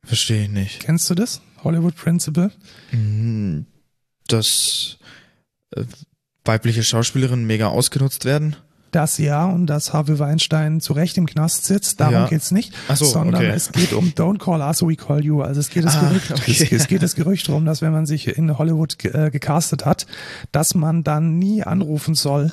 [0.05, 0.81] Verstehe ich nicht.
[0.81, 1.41] Kennst du das?
[1.63, 2.51] Hollywood Principle?
[4.29, 4.99] Dass
[5.75, 5.85] äh,
[6.45, 8.57] weibliche Schauspielerinnen mega ausgenutzt werden.
[8.91, 12.27] Das ja und dass Harvey Weinstein zu Recht im Knast sitzt, darum Ja.
[12.29, 13.51] geht's nicht, so, sondern okay.
[13.53, 15.43] es geht um Don't call us, we call you.
[15.43, 16.53] Also es geht das Ah, Gerücht, okay.
[16.53, 19.85] es, es geht das Gerücht darum, dass wenn man sich in Hollywood ge- äh, gecastet
[19.85, 20.07] hat,
[20.53, 22.53] dass man dann nie anrufen soll,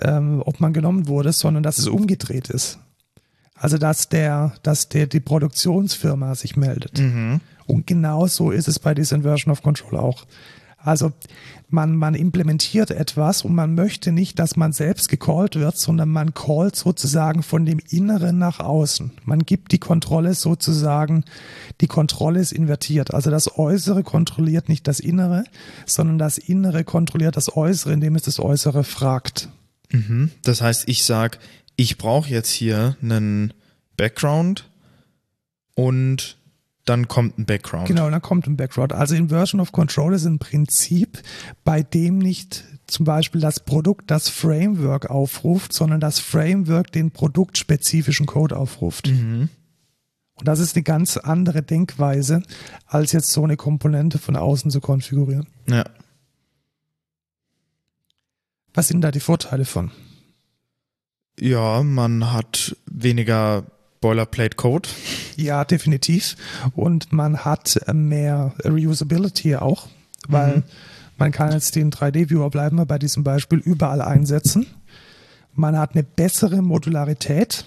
[0.00, 2.78] ähm, ob man genommen wurde, sondern dass es umgedreht ist.
[3.54, 6.98] Also dass der, dass der die Produktionsfirma sich meldet.
[7.66, 10.24] Und genau so ist es bei dieser Inversion of Control auch.
[10.84, 11.12] Also
[11.70, 16.34] man, man implementiert etwas und man möchte nicht, dass man selbst gecallt wird, sondern man
[16.34, 19.12] callt sozusagen von dem Inneren nach außen.
[19.24, 21.24] Man gibt die Kontrolle sozusagen,
[21.80, 23.14] die Kontrolle ist invertiert.
[23.14, 25.44] Also das Äußere kontrolliert nicht das Innere,
[25.86, 29.48] sondern das Innere kontrolliert das Äußere, indem es das Äußere fragt.
[30.42, 31.38] Das heißt, ich sag,
[31.76, 33.52] ich brauche jetzt hier einen
[33.96, 34.68] Background
[35.74, 36.36] und
[36.84, 37.88] dann kommt ein Background.
[37.88, 38.92] Genau, dann kommt ein Background.
[38.92, 41.22] Also Inversion of Control ist ein Prinzip,
[41.64, 48.26] bei dem nicht zum Beispiel das Produkt das Framework aufruft, sondern das Framework den produktspezifischen
[48.26, 49.08] Code aufruft.
[49.08, 52.42] Und das ist eine ganz andere Denkweise,
[52.86, 55.46] als jetzt so eine Komponente von außen zu konfigurieren.
[55.68, 55.84] Ja.
[58.74, 59.90] Was sind da die Vorteile von?
[61.40, 63.64] Ja, man hat weniger
[64.00, 64.88] Boilerplate Code.
[65.36, 66.36] Ja, definitiv.
[66.74, 69.88] Und man hat äh, mehr Reusability auch,
[70.28, 70.62] weil
[71.16, 74.66] man kann jetzt den 3D-Viewer bleiben wir bei diesem Beispiel überall einsetzen.
[75.54, 77.64] Man hat eine bessere Modularität,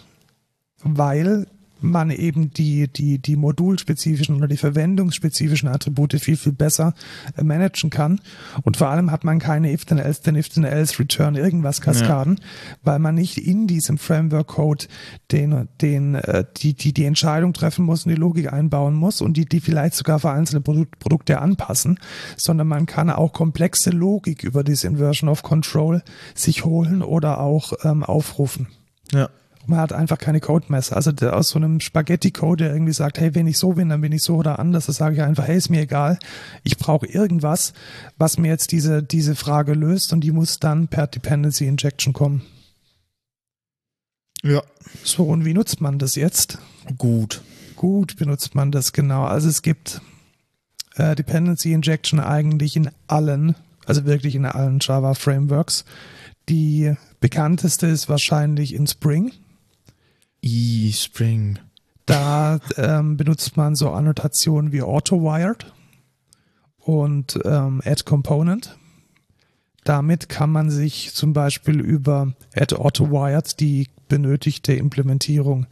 [0.84, 1.48] weil
[1.82, 6.94] man eben die, die, die modulspezifischen oder die verwendungsspezifischen Attribute viel, viel besser
[7.38, 8.22] äh, managen kann.
[8.64, 11.82] Und vor allem hat man keine if then else, then if then else, return irgendwas
[11.82, 12.40] Kaskaden,
[12.84, 14.86] weil man nicht in diesem Framework-Code
[15.32, 19.38] den, den, äh, die, die, die Entscheidung treffen muss und die Logik einbauen muss und
[19.38, 22.00] die, die vielleicht sogar für einzelne Produkt, Produkte anpassen,
[22.36, 26.02] sondern man kann auch komplexe Logik über diese Inversion of Control
[26.36, 28.68] sich holen oder auch ähm, aufrufen.
[29.12, 29.30] Ja.
[29.68, 30.96] Man hat einfach keine Codemesser.
[30.96, 34.14] Also aus so einem Spaghetti-Code, der irgendwie sagt, hey, wenn ich so bin, dann bin
[34.14, 36.18] ich so oder anders, das sage ich einfach, hey, ist mir egal.
[36.64, 37.74] Ich brauche irgendwas,
[38.18, 42.44] was mir jetzt diese, diese Frage löst und die muss dann per Dependency Injection kommen.
[44.42, 44.64] Ja.
[45.04, 46.60] So, und wie nutzt man das jetzt?
[46.98, 47.42] Gut.
[47.76, 49.26] Gut benutzt man das genau.
[49.26, 50.02] Also es gibt
[50.96, 53.56] äh, Dependency Injection eigentlich in allen,
[53.86, 55.86] also wirklich in allen Java Frameworks.
[56.50, 59.32] Die bekannteste ist wahrscheinlich in Spring.
[60.48, 61.60] E-Spring.
[62.06, 65.74] Da ähm, benutzt man so Annotationen wie AutoWired
[66.80, 68.78] und ähm, Add Component.
[69.84, 75.68] Damit kann man sich zum Beispiel über Add AutoWired die benötigte Implementierung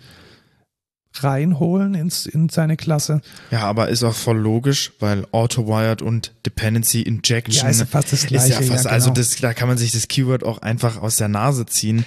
[1.23, 3.21] reinholen ins, in seine Klasse.
[3.51, 8.11] Ja, aber ist auch voll logisch, weil Auto-Wired und Dependency Injection Ja, ist ja fast
[8.11, 9.15] das ist Gleiche, ja fast, ja, also genau.
[9.17, 12.05] das, da kann man sich das Keyword auch einfach aus der Nase ziehen.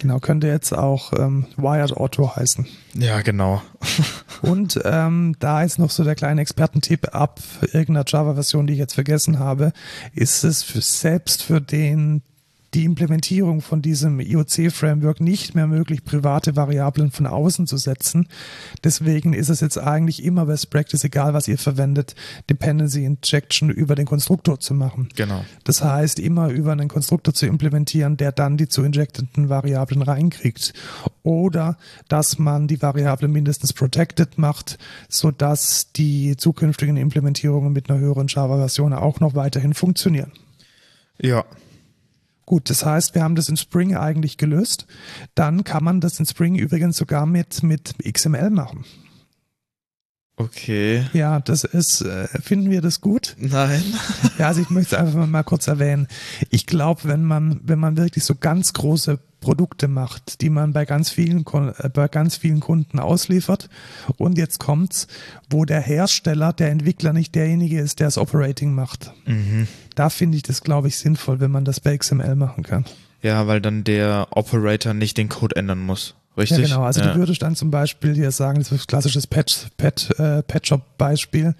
[0.00, 2.66] Genau, könnte jetzt auch ähm, Wired Auto heißen.
[2.94, 3.62] Ja, genau.
[4.42, 8.94] Und ähm, da ist noch so der kleine Expertentipp ab irgendeiner Java-Version, die ich jetzt
[8.94, 9.72] vergessen habe,
[10.14, 12.22] ist es für, selbst für den
[12.74, 18.28] die Implementierung von diesem IOC-Framework nicht mehr möglich, private Variablen von außen zu setzen.
[18.84, 22.14] Deswegen ist es jetzt eigentlich immer Best Practice, egal was ihr verwendet,
[22.50, 25.08] Dependency Injection über den Konstruktor zu machen.
[25.16, 25.44] Genau.
[25.64, 30.74] Das heißt, immer über einen Konstruktor zu implementieren, der dann die zu injectenden Variablen reinkriegt.
[31.22, 38.26] Oder dass man die Variable mindestens protected macht, sodass die zukünftigen Implementierungen mit einer höheren
[38.28, 40.32] Java-Version auch noch weiterhin funktionieren.
[41.20, 41.44] Ja.
[42.48, 44.86] Gut, das heißt, wir haben das in Spring eigentlich gelöst.
[45.34, 48.86] Dann kann man das in Spring übrigens sogar mit, mit XML machen.
[50.34, 51.04] Okay.
[51.12, 53.36] Ja, das ist, äh, finden wir das gut?
[53.38, 53.82] Nein.
[54.38, 56.08] Ja, also ich möchte es einfach mal kurz erwähnen.
[56.48, 60.84] Ich glaube, wenn man, wenn man wirklich so ganz große Produkte macht, die man bei
[60.84, 63.68] ganz vielen, äh, bei ganz vielen Kunden ausliefert.
[64.16, 65.06] Und jetzt kommt's,
[65.50, 69.12] wo der Hersteller, der Entwickler nicht derjenige ist, der das Operating macht.
[69.26, 69.68] Mhm.
[69.94, 72.84] Da finde ich das, glaube ich, sinnvoll, wenn man das bei XML machen kann.
[73.22, 76.14] Ja, weil dann der Operator nicht den Code ändern muss.
[76.38, 76.58] Richtig?
[76.58, 76.82] Ja, genau.
[76.82, 77.12] Also ja.
[77.12, 81.54] du würdest dann zum Beispiel hier sagen, das ist ein klassisches Pet, Pet, äh, Pet-Shop-Beispiel.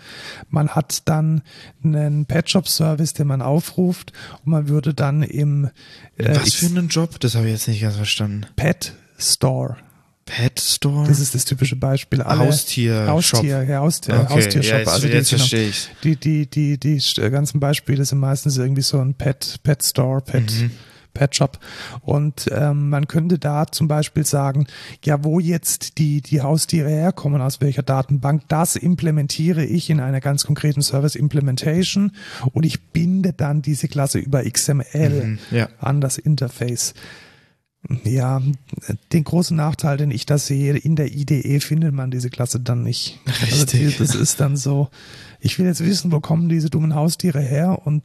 [0.49, 1.43] Man hat dann
[1.83, 4.13] einen Pet-Shop-Service, den man aufruft
[4.45, 5.71] und man würde dann im
[6.17, 7.19] äh, Was für einen Job?
[7.21, 8.47] Das habe ich jetzt nicht ganz verstanden.
[8.57, 9.77] Pet Store.
[10.25, 11.09] Pet Store?
[11.09, 12.21] Das ist das typische Beispiel.
[12.23, 14.35] Alle Haustier Haustier, ja, Haustier, okay.
[14.35, 14.73] Haustiershop.
[14.73, 15.89] Ja, jetzt, also jetzt verstehe ich.
[16.05, 20.21] Die, die, die, die, die ganzen Beispiele sind meistens irgendwie so ein Pet, Pet Store,
[20.21, 20.53] Pet.
[20.53, 20.71] Mhm.
[21.19, 21.59] Pet Shop.
[22.03, 24.67] Und ähm, man könnte da zum Beispiel sagen,
[25.05, 30.21] ja, wo jetzt die, die Haustiere herkommen, aus welcher Datenbank, das implementiere ich in einer
[30.21, 32.13] ganz konkreten Service Implementation
[32.53, 35.69] und ich binde dann diese Klasse über XML mhm, ja.
[35.81, 36.95] an das Interface.
[38.05, 38.43] Ja,
[39.13, 42.83] den großen Nachteil, den ich da sehe, in der IDE findet man diese Klasse dann
[42.83, 43.21] nicht.
[43.43, 44.01] Richtig.
[44.01, 44.89] Also das ist dann so,
[45.41, 48.03] ich will jetzt wissen, wo kommen diese dummen Haustiere her und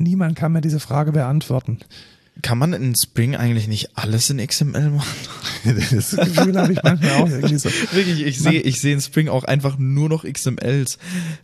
[0.00, 1.80] niemand kann mir diese Frage beantworten.
[2.42, 5.16] Kann man in Spring eigentlich nicht alles in XML machen?
[5.64, 7.70] das Gefühl habe ich manchmal auch irgendwie so.
[7.92, 10.98] Wirklich, ich sehe ich sehe in Spring auch einfach nur noch XMLs.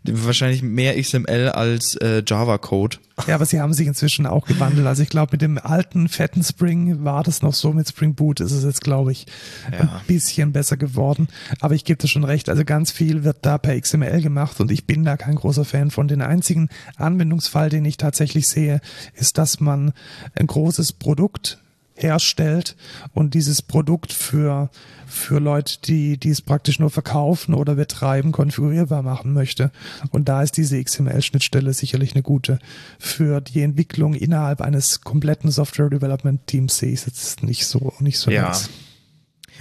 [0.04, 2.98] Wahrscheinlich mehr XML als äh, Java-Code.
[3.26, 4.86] Ja, aber sie haben sich inzwischen auch gewandelt.
[4.86, 8.40] Also ich glaube, mit dem alten fetten Spring war das noch so, mit Spring Boot
[8.40, 9.26] ist es jetzt, glaube ich,
[9.70, 9.80] ja.
[9.80, 11.28] ein bisschen besser geworden.
[11.60, 14.70] Aber ich gebe dir schon recht, also ganz viel wird da per XML gemacht und
[14.70, 16.08] ich bin da kein großer Fan von.
[16.08, 18.80] Den einzigen Anwendungsfall, den ich tatsächlich sehe,
[19.14, 19.92] ist, dass man
[20.34, 21.58] ein großes Produkt
[21.94, 22.76] herstellt
[23.12, 24.70] und dieses Produkt für,
[25.12, 29.70] für Leute, die, die es praktisch nur verkaufen oder betreiben, konfigurierbar machen möchte.
[30.10, 32.58] Und da ist diese XML-Schnittstelle sicherlich eine gute.
[32.98, 37.92] Für die Entwicklung innerhalb eines kompletten Software Development Teams sehe ich es jetzt nicht so,
[38.00, 38.48] nicht so ja.
[38.48, 38.70] Nice.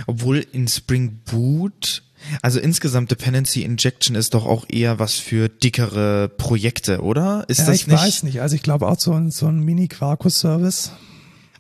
[0.07, 2.03] Obwohl in Spring Boot
[2.41, 7.45] also insgesamt Dependency Injection ist doch auch eher was für dickere Projekte, oder?
[7.47, 7.99] Ist ja, das ich nicht?
[7.99, 8.41] weiß nicht.
[8.41, 10.91] Also ich glaube auch so ein, so ein Mini-Quarkus-Service.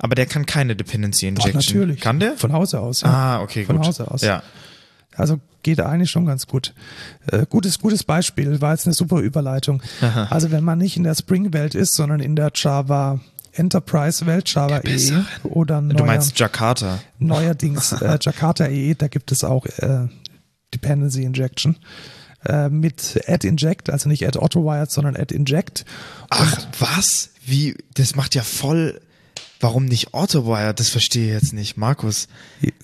[0.03, 1.53] Aber der kann keine Dependency Injection.
[1.53, 2.01] Doch, natürlich.
[2.01, 2.35] Kann der?
[2.35, 3.01] Von Hause aus.
[3.01, 3.07] Ja.
[3.09, 3.85] Ah, okay, Von gut.
[3.87, 4.21] Hause aus.
[4.21, 4.41] Ja.
[5.15, 6.73] Also geht eigentlich schon ganz gut.
[7.27, 9.83] Äh, gutes, gutes Beispiel, war jetzt eine super Überleitung.
[10.01, 10.27] Aha.
[10.31, 13.19] Also wenn man nicht in der Spring-Welt ist, sondern in der Java
[13.53, 16.99] Enterprise-Welt, Java EE oder neuer, Du meinst Jakarta.
[17.19, 20.07] neuerdings äh, Jakarta EE, da gibt es auch äh,
[20.73, 21.75] Dependency Injection
[22.45, 25.85] äh, mit Add Inject, also nicht Add Autowired, sondern Add Inject.
[26.29, 27.29] Ach, was?
[27.45, 27.75] Wie?
[27.93, 28.99] Das macht ja voll.
[29.61, 30.73] Warum nicht Autowire?
[30.73, 31.77] Das verstehe ich jetzt nicht.
[31.77, 32.27] Markus,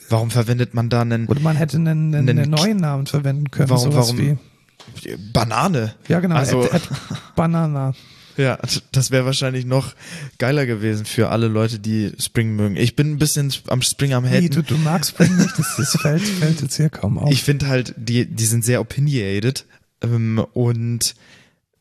[0.09, 1.27] warum verwendet man da einen.
[1.27, 3.69] Oder man hätte einen, einen, einen neuen Namen verwenden können.
[3.69, 4.17] Warum, warum?
[4.17, 4.37] Wie,
[5.33, 5.95] Banane.
[6.07, 6.35] ja, genau.
[6.35, 6.87] Also, Add, Add
[7.35, 7.93] Banana.
[8.37, 8.57] ja,
[8.91, 9.93] das wäre wahrscheinlich noch
[10.37, 12.75] geiler gewesen für alle Leute, die Spring mögen.
[12.77, 14.51] Ich bin ein bisschen am Spring am Nee, Haten.
[14.51, 17.31] du, du magst Spring nicht, das, das fällt, fällt jetzt hier kaum auf.
[17.31, 19.65] Ich finde halt, die, die sind sehr opinionated
[20.01, 21.15] ähm, und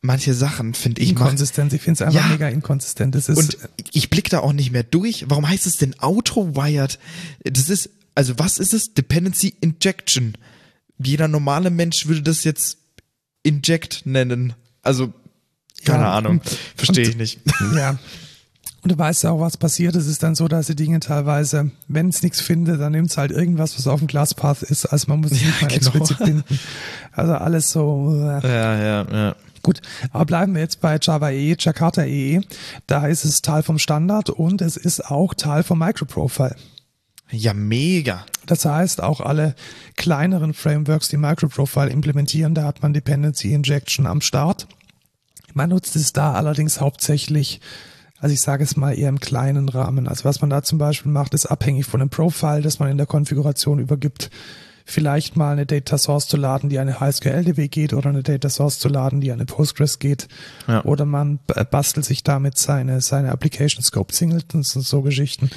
[0.01, 1.09] manche Sachen finde ich.
[1.09, 2.27] Inkonsistent, ich finde es einfach Ja.
[2.31, 3.15] mega inkonsistent.
[3.15, 3.57] Das ist, Und
[3.93, 5.25] ich blick da auch nicht mehr durch.
[5.27, 6.99] Warum heißt es denn Auto-Wired?
[7.43, 8.93] Das ist, also was ist es?
[8.93, 10.33] Dependency Injection.
[10.97, 12.77] Jeder normale Mensch würde das jetzt
[13.43, 14.53] Inject nennen.
[14.81, 15.13] Also,
[15.85, 16.41] keine Ja, Ahnung.
[16.75, 17.39] Verstehe ich nicht.
[17.75, 17.97] Ja.
[18.83, 19.95] Und du weißt ja auch, was passiert.
[19.95, 23.17] Es ist dann so, dass die Dinge teilweise, wenn es nichts findet, dann nimmt es
[23.17, 24.85] halt irgendwas, was auf dem Glasspath ist.
[24.85, 25.75] Also man muss es Ja, nicht mal genau.
[25.91, 26.43] explizit binden.
[27.11, 28.13] Also alles so.
[28.15, 28.47] Äh.
[28.47, 29.35] Ja, ja, ja.
[29.67, 29.81] Gut,
[30.13, 32.39] aber bleiben wir jetzt bei Java EE, Jakarta EE.
[32.85, 36.55] Da ist es Teil vom Standard und es ist auch Teil vom Microprofile.
[37.31, 38.25] Ja, mega.
[38.45, 39.55] Das heißt, auch alle
[39.97, 44.69] kleineren Frameworks, die Microprofile implementieren, da hat man Dependency Injection am Start.
[45.53, 47.59] Man nutzt es da allerdings hauptsächlich,
[48.19, 50.07] also ich sage es mal eher im kleinen Rahmen.
[50.07, 52.95] Also was man da zum Beispiel macht, ist abhängig von dem Profile, das man in
[52.95, 54.29] der Konfiguration übergibt.
[54.87, 58.79] Vielleicht mal eine Data Source zu laden, die eine HSQL-DB geht oder eine Data Source
[58.79, 60.29] zu laden, die eine Postgres geht.
[60.65, 60.83] Ja.
[60.85, 65.51] Oder man bastelt sich damit seine, seine Application Scope Singletons und so Geschichten.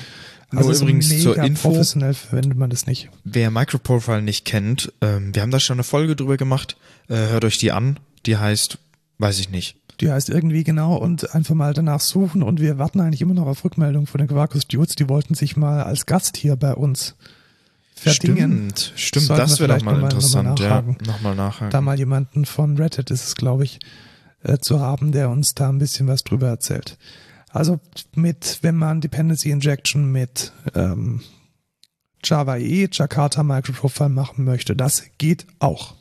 [0.51, 3.09] Also Nur übrigens zur Info, professionell verwendet man das nicht.
[3.22, 6.76] Wer Microprofile nicht kennt, ähm, wir haben da schon eine Folge drüber gemacht.
[7.09, 8.01] Äh, hört euch die an.
[8.26, 8.78] Die heißt,
[9.18, 9.76] weiß ich nicht.
[10.01, 13.47] Die heißt irgendwie genau und einfach mal danach suchen und wir warten eigentlich immer noch
[13.47, 14.97] auf Rückmeldung von den Quarkus Dudes.
[14.97, 17.14] Die wollten sich mal als Gast hier bei uns
[18.01, 18.72] verdingen.
[18.74, 21.07] Stimmt, stimmt, das wäre doch mal interessant, noch mal ja.
[21.07, 21.70] Nochmal nachhaken.
[21.70, 23.78] Da mal jemanden von Reddit ist es, glaube ich,
[24.42, 26.98] äh, zu haben, der uns da ein bisschen was drüber erzählt.
[27.51, 27.80] Also
[28.14, 31.20] mit, wenn man Dependency Injection mit ähm,
[32.24, 35.94] Java EE, Jakarta Microprofile machen möchte, das geht auch.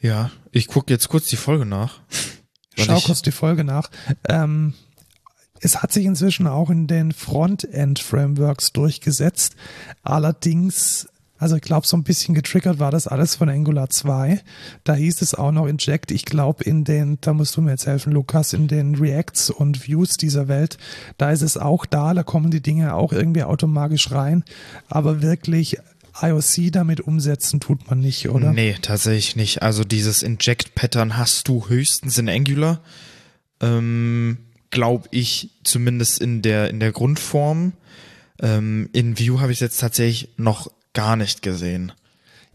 [0.00, 2.00] Ja, ich gucke jetzt kurz die Folge nach.
[2.76, 3.90] Schau kurz die Folge nach.
[4.28, 4.74] Ähm,
[5.60, 9.56] es hat sich inzwischen auch in den Frontend-Frameworks durchgesetzt.
[10.02, 11.08] Allerdings
[11.40, 14.42] also ich glaube, so ein bisschen getriggert war das alles von Angular 2.
[14.84, 16.10] Da hieß es auch noch Inject.
[16.10, 19.88] Ich glaube, in den, da musst du mir jetzt helfen, Lukas, in den Reacts und
[19.88, 20.76] Views dieser Welt,
[21.16, 24.44] da ist es auch da, da kommen die Dinge auch irgendwie automatisch rein.
[24.90, 25.78] Aber wirklich
[26.20, 28.52] IOC damit umsetzen tut man nicht, oder?
[28.52, 29.62] Nee, tatsächlich nicht.
[29.62, 32.82] Also dieses Inject-Pattern hast du höchstens in Angular.
[33.62, 34.36] Ähm,
[34.70, 37.72] glaube ich, zumindest in der, in der Grundform.
[38.40, 41.92] Ähm, in Vue habe ich jetzt tatsächlich noch gar nicht gesehen.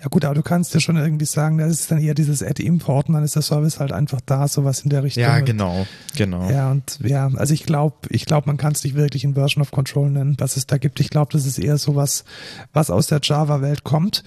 [0.02, 3.08] Ja gut, aber du kannst ja schon irgendwie sagen, das ist dann eher dieses Add-Import,
[3.08, 5.24] dann ist der Service halt einfach da, sowas in der Richtung.
[5.24, 5.88] Ja, genau,
[6.18, 6.50] genau.
[6.50, 9.62] Ja, und ja, also ich glaube, ich glaube, man kann es nicht wirklich in Version
[9.62, 11.00] of Control nennen, was es da gibt.
[11.00, 12.26] Ich glaube, das ist eher sowas,
[12.74, 14.24] was aus der Java-Welt kommt.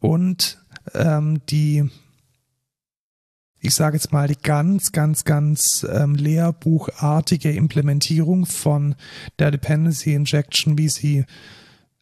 [0.00, 0.58] Und
[0.92, 1.88] ähm, die,
[3.66, 8.94] ich sage jetzt mal, die ganz, ganz, ganz ähm, lehrbuchartige Implementierung von
[9.40, 11.24] der Dependency Injection, wie sie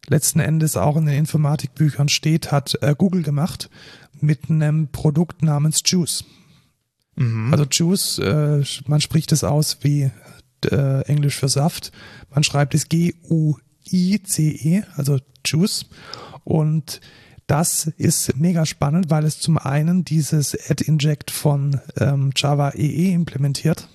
[0.07, 3.71] letzten Endes auch in den Informatikbüchern steht, hat äh, Google gemacht
[4.21, 6.27] mit einem Produkt namens Juice.
[7.17, 7.51] Mhm.
[7.51, 10.11] Also Juice, äh, man spricht es aus wie
[10.71, 11.93] äh, Englisch für Saft.
[12.31, 15.87] Man schreibt es G-U-I-C-E, also Juice.
[16.45, 17.01] Und
[17.47, 23.13] das ist mega spannend, weil es zum einen dieses Add-Inject von ähm, Java EE e
[23.13, 23.89] implementiert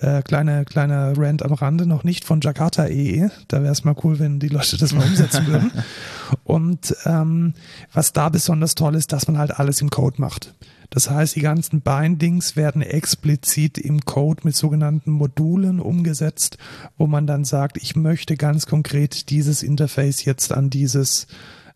[0.00, 3.26] äh, kleine, kleine Rant am Rande, noch nicht von Jakarta EE.
[3.26, 3.30] E.
[3.48, 5.70] Da wäre es mal cool, wenn die Leute das mal umsetzen würden.
[6.44, 7.54] Und ähm,
[7.92, 10.54] was da besonders toll ist, dass man halt alles im Code macht.
[10.90, 16.58] Das heißt, die ganzen Bindings werden explizit im Code mit sogenannten Modulen umgesetzt,
[16.96, 21.26] wo man dann sagt, ich möchte ganz konkret dieses Interface jetzt an dieses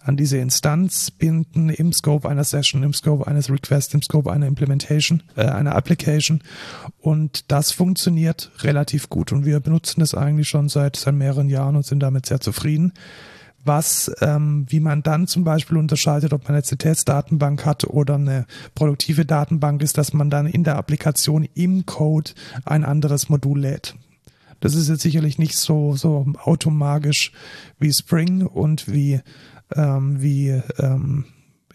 [0.08, 4.46] an diese Instanz binden im Scope einer Session, im Scope eines Requests, im Scope einer
[4.46, 6.40] Implementation, äh, einer Application.
[6.98, 9.32] Und das funktioniert relativ gut.
[9.32, 12.92] Und wir benutzen das eigentlich schon seit, seit mehreren Jahren und sind damit sehr zufrieden
[13.64, 18.46] was, ähm, wie man dann zum Beispiel unterscheidet, ob man eine CTS-Datenbank hat oder eine
[18.74, 22.30] produktive Datenbank, ist, dass man dann in der Applikation im Code
[22.64, 23.94] ein anderes Modul lädt.
[24.60, 27.32] Das ist jetzt sicherlich nicht so, so automagisch
[27.78, 29.20] wie Spring und wie
[29.74, 31.26] ähm, wie ähm,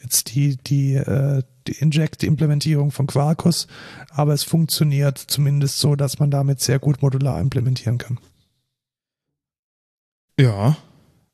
[0.01, 3.67] jetzt die, die, äh, die Inject-Implementierung von Quarkus,
[4.09, 8.19] aber es funktioniert zumindest so, dass man damit sehr gut modular implementieren kann.
[10.39, 10.77] Ja,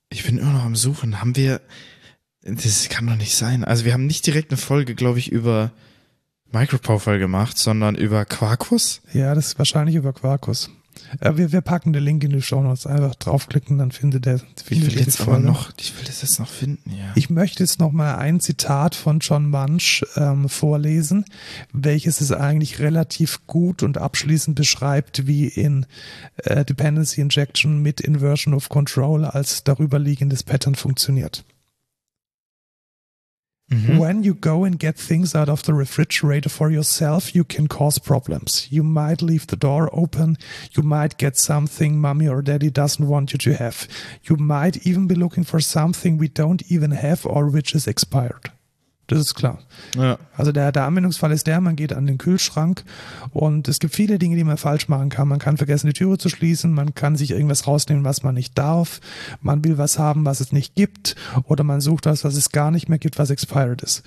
[0.09, 1.21] ich bin immer noch am Suchen.
[1.21, 1.61] Haben wir,
[2.41, 3.63] das kann doch nicht sein.
[3.63, 5.71] Also wir haben nicht direkt eine Folge, glaube ich, über
[6.51, 9.01] Microprofile gemacht, sondern über Quarkus.
[9.13, 10.69] Ja, das ist wahrscheinlich über Quarkus.
[11.19, 12.85] Äh, wir, wir packen den Link in die Show Notes.
[12.85, 14.39] Einfach draufklicken, dann findet der.
[14.39, 17.11] Findet ich will jetzt aber noch, ich will das jetzt noch finden, ja.
[17.15, 21.25] Ich möchte jetzt noch mal ein Zitat von John Munch ähm, vorlesen,
[21.73, 25.85] welches es eigentlich relativ gut und abschließend beschreibt, wie in
[26.37, 31.43] äh, Dependency Injection mit Inversion of Control als darüberliegendes Pattern funktioniert.
[33.69, 33.97] Mm-hmm.
[33.97, 37.99] When you go and get things out of the refrigerator for yourself, you can cause
[37.99, 38.67] problems.
[38.71, 40.37] You might leave the door open.
[40.71, 43.87] You might get something mommy or daddy doesn't want you to have.
[44.23, 48.51] You might even be looking for something we don't even have or which is expired.
[49.09, 49.57] Das ist klar.
[49.95, 50.19] Ja.
[50.37, 52.83] Also der, der Anwendungsfall ist der, man geht an den Kühlschrank
[53.31, 55.27] und es gibt viele Dinge, die man falsch machen kann.
[55.27, 58.55] Man kann vergessen, die Türe zu schließen, man kann sich irgendwas rausnehmen, was man nicht
[58.55, 59.01] darf,
[59.41, 62.69] man will was haben, was es nicht gibt oder man sucht was, was es gar
[62.69, 64.03] nicht mehr gibt, was expired ist.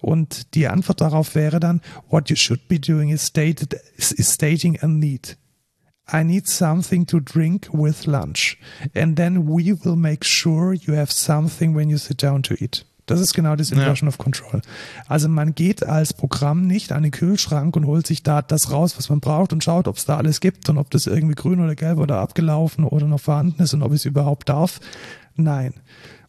[0.00, 4.78] Und die Antwort darauf wäre dann, what you should be doing is, stated, is stating
[4.80, 5.36] a need.
[6.10, 8.56] I need something to drink with lunch.
[8.94, 12.84] And then we will make sure you have something when you sit down to eat.
[13.06, 14.08] Das ist genau das Inversion ja.
[14.08, 14.60] of Control.
[15.06, 18.98] Also man geht als Programm nicht an den Kühlschrank und holt sich da das raus,
[18.98, 21.60] was man braucht und schaut, ob es da alles gibt und ob das irgendwie grün
[21.60, 24.80] oder gelb oder abgelaufen oder noch vorhanden ist und ob ich es überhaupt darf.
[25.36, 25.74] Nein.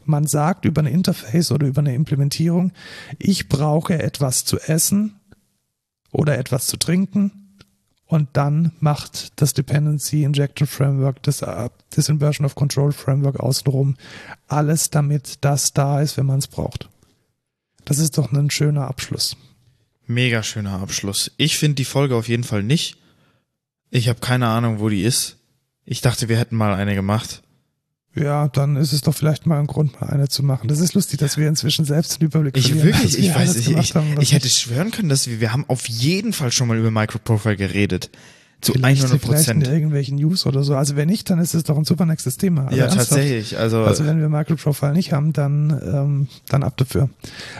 [0.05, 2.71] Man sagt über ein Interface oder über eine Implementierung,
[3.19, 5.19] ich brauche etwas zu essen
[6.11, 7.46] oder etwas zu trinken
[8.07, 13.97] und dann macht das Dependency Injection Framework, das, äh, das Inversion of Control Framework außenrum
[14.47, 16.89] alles, damit das da ist, wenn man es braucht.
[17.85, 19.37] Das ist doch ein schöner Abschluss.
[20.05, 21.31] Mega schöner Abschluss.
[21.37, 22.97] Ich finde die Folge auf jeden Fall nicht.
[23.89, 25.37] Ich habe keine Ahnung, wo die ist.
[25.85, 27.43] Ich dachte, wir hätten mal eine gemacht.
[28.19, 30.67] Ja, dann ist es doch vielleicht mal ein Grund, mal eine zu machen.
[30.67, 33.69] Das ist lustig, dass wir inzwischen selbst den Überblick Ich verlieren, wirklich, ich weiß, ich,
[33.69, 36.77] ich, haben, ich hätte schwören können, dass wir, wir haben auf jeden Fall schon mal
[36.77, 38.09] über Microprofile geredet.
[38.59, 39.67] Zu Vielleicht, 100 vielleicht in Prozent.
[39.67, 40.75] irgendwelchen News oder so.
[40.75, 42.65] Also wenn nicht, dann ist es doch ein super nächstes Thema.
[42.65, 43.55] Also Ja, tatsächlich.
[43.59, 47.09] Also, Also wenn wir Microprofile nicht haben, dann, ähm, dann ab dafür.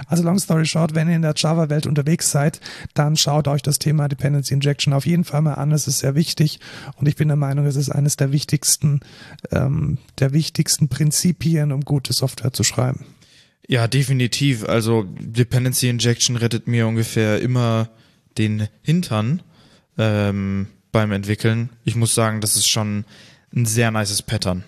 [0.08, 2.60] Also long story short, wenn ihr in der Java-Welt unterwegs seid,
[2.96, 5.72] dann schaut euch das Thema Dependency Injection auf jeden Fall mal an.
[5.72, 6.60] Es ist sehr wichtig
[6.96, 9.02] und ich bin der Meinung, es ist eines der wichtigsten,
[9.52, 13.06] ähm, der wichtigsten Prinzipien, um gute Software zu schreiben.
[13.68, 14.64] ja, definitiv.
[14.68, 17.90] Also Dependency Injection rettet mir ungefähr immer
[18.40, 19.44] den Hintern
[19.98, 20.68] ähm,
[20.98, 21.70] beim Entwickeln.
[21.86, 23.06] Ich muss sagen, das ist schon
[23.56, 24.64] ein sehr nices Pattern.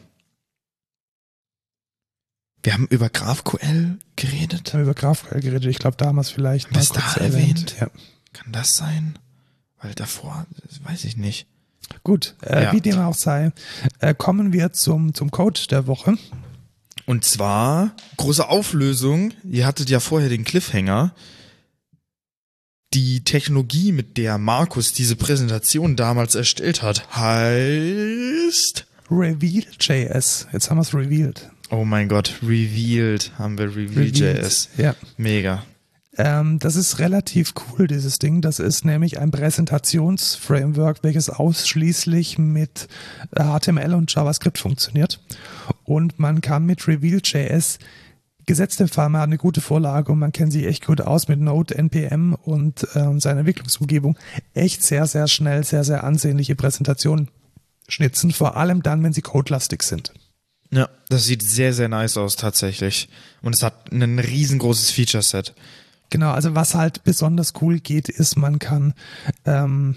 [2.61, 4.67] Wir haben über GraphQL geredet.
[4.67, 5.65] Ich habe über GraphQL geredet.
[5.65, 7.75] Ich glaube, damals vielleicht Das kurz da erwähnt?
[7.79, 7.89] Ja.
[8.33, 9.17] Kann das sein?
[9.81, 11.47] Weil davor, das weiß ich nicht.
[12.03, 12.73] Gut, äh, Ja.
[12.73, 13.51] wie dem auch sei,
[13.99, 16.15] äh, kommen wir zum, zum Code der Woche.
[17.07, 21.15] Und zwar, große Auflösung, ihr hattet ja vorher den Cliffhanger.
[22.93, 28.87] Die Technologie, mit der Markus diese Präsentation damals erstellt hat, heißt.
[29.11, 30.47] Reveal.js.
[30.51, 31.51] Jetzt haben wir es revealed.
[31.69, 34.69] Oh mein Gott, Revealed haben wir Reveal.js.
[34.77, 34.95] Ja.
[35.17, 35.63] Mega.
[36.17, 38.41] Ähm, das ist relativ cool, dieses Ding.
[38.41, 42.87] Das ist nämlich ein Präsentationsframework, welches ausschließlich mit
[43.35, 45.21] HTML und JavaScript funktioniert.
[45.83, 47.77] Und man kann mit Reveal.js
[48.55, 51.75] Fall, man hat eine gute Vorlage und man kennt sich echt gut aus mit Node,
[51.75, 54.17] NPM und ähm, seiner Entwicklungsumgebung,
[54.53, 57.29] echt sehr, sehr schnell, sehr, sehr ansehnliche Präsentationen
[57.87, 60.13] schnitzen, vor allem dann, wenn sie codelastig sind.
[60.71, 63.09] Ja, das sieht sehr, sehr nice aus tatsächlich.
[63.41, 65.55] Und es hat ein riesengroßes Feature-Set.
[66.11, 68.93] Genau, also was halt besonders cool geht, ist, man kann
[69.45, 69.95] ähm,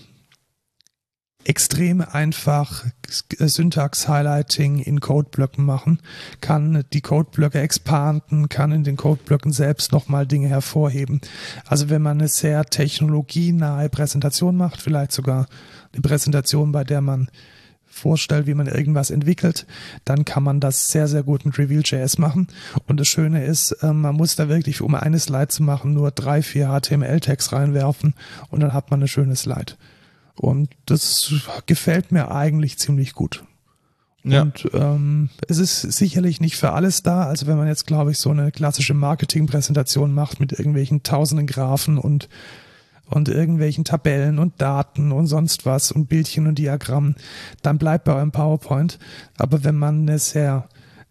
[1.44, 5.98] extrem einfach Syntax-Highlighting in Codeblöcken machen,
[6.40, 11.20] kann die Codeblöcke expanden, kann in den Codeblöcken selbst nochmal Dinge hervorheben.
[11.66, 15.46] Also wenn man eine sehr technologienahe Präsentation macht, vielleicht sogar
[15.92, 17.28] eine Präsentation, bei der man
[17.92, 19.66] vorstellt, wie man irgendwas entwickelt,
[20.04, 22.48] dann kann man das sehr, sehr gut mit Reveal.js machen.
[22.86, 26.10] Und das Schöne ist, ähm, man muss da wirklich, um eine Slide zu machen, nur
[26.10, 28.14] drei, vier HTML-Tags reinwerfen
[28.48, 29.74] und dann hat man eine schöne Slide.
[30.42, 31.32] Und das
[31.66, 33.44] gefällt mir eigentlich ziemlich gut.
[34.24, 34.42] Ja.
[34.42, 37.26] Und ähm, es ist sicherlich nicht für alles da.
[37.26, 41.96] Also wenn man jetzt, glaube ich, so eine klassische Marketingpräsentation macht mit irgendwelchen tausenden Graphen
[41.96, 42.28] und
[43.06, 47.14] und irgendwelchen Tabellen und Daten und sonst was und Bildchen und Diagrammen,
[47.60, 48.98] dann bleibt bei eurem PowerPoint.
[49.36, 50.66] Aber wenn man eine sehr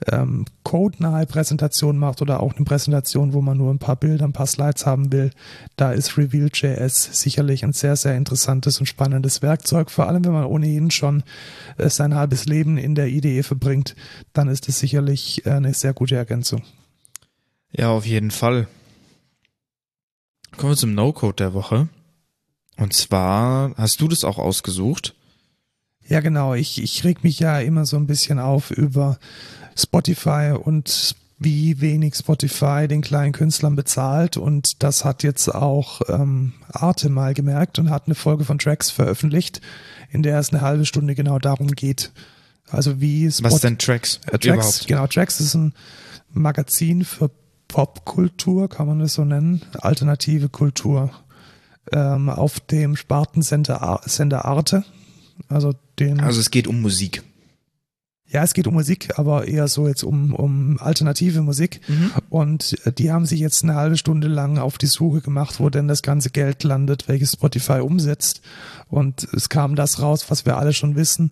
[0.08, 4.34] ähm, codenahe Präsentation macht oder auch eine Präsentation, wo man nur ein paar Bilder, ein
[4.34, 5.32] paar Slides haben will,
[5.76, 9.92] da ist Reveal.js sicherlich ein sehr, sehr interessantes und spannendes Werkzeug.
[9.92, 11.24] Vor allem, wenn man ohnehin schon
[11.78, 13.96] äh, sein halbes Leben in der IDE verbringt,
[14.34, 16.64] dann ist es sicherlich äh, eine sehr gute Ergänzung.
[17.72, 18.68] Ja, auf jeden Fall.
[20.58, 21.88] Kommen wir zum No-Code der Woche.
[22.78, 25.16] Und zwar, hast du das auch ausgesucht?
[26.08, 26.56] Ja, genau.
[26.56, 29.18] Ich, ich reg mich ja immer so ein bisschen auf über
[29.78, 34.38] Spotify und wie wenig Spotify den kleinen Künstlern bezahlt.
[34.38, 38.92] Und das hat jetzt auch ähm, Arte mal gemerkt und hat eine Folge von Tracks
[38.92, 39.60] veröffentlicht,
[40.12, 42.12] in der es eine halbe Stunde genau darum geht.
[42.70, 44.20] Also wie Was denn Tracks?
[44.32, 45.74] äh, Tracks, genau, Tracks ist ein
[46.32, 47.32] Magazin für
[47.68, 51.10] Popkultur, kann man das so nennen, alternative Kultur,
[51.92, 54.84] ähm, auf dem Spartensender Ar- Sender Arte.
[55.50, 56.20] Also den.
[56.20, 57.24] Also es geht um Musik.
[58.32, 61.82] Ja, es geht um Musik, aber eher so jetzt um, um alternative Musik.
[62.32, 65.70] Und äh, die haben sich jetzt eine halbe Stunde lang auf die Suche gemacht, wo
[65.70, 68.42] denn das ganze Geld landet, welches Spotify umsetzt.
[68.88, 71.32] Und es kam das raus, was wir alle schon wissen,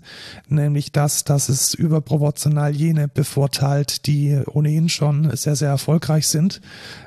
[0.49, 6.59] nämlich das, dass es überproportional jene bevorteilt, die ohnehin schon sehr, sehr erfolgreich sind.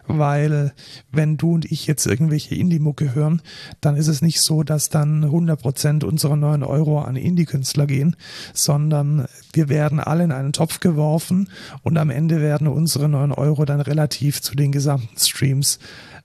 [0.07, 0.72] Weil
[1.11, 3.43] wenn du und ich jetzt irgendwelche Indie-Mucke hören,
[3.80, 8.16] dann ist es nicht so, dass dann 100% unserer 9 Euro an Indie-Künstler gehen,
[8.55, 11.51] sondern wir werden alle in einen Topf geworfen
[11.82, 15.78] und am Ende werden unsere 9 Euro dann relativ zu den gesamten Streams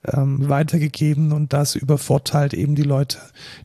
[0.06, 3.18] ähm, weitergegeben und das übervorteilt eben die Leute,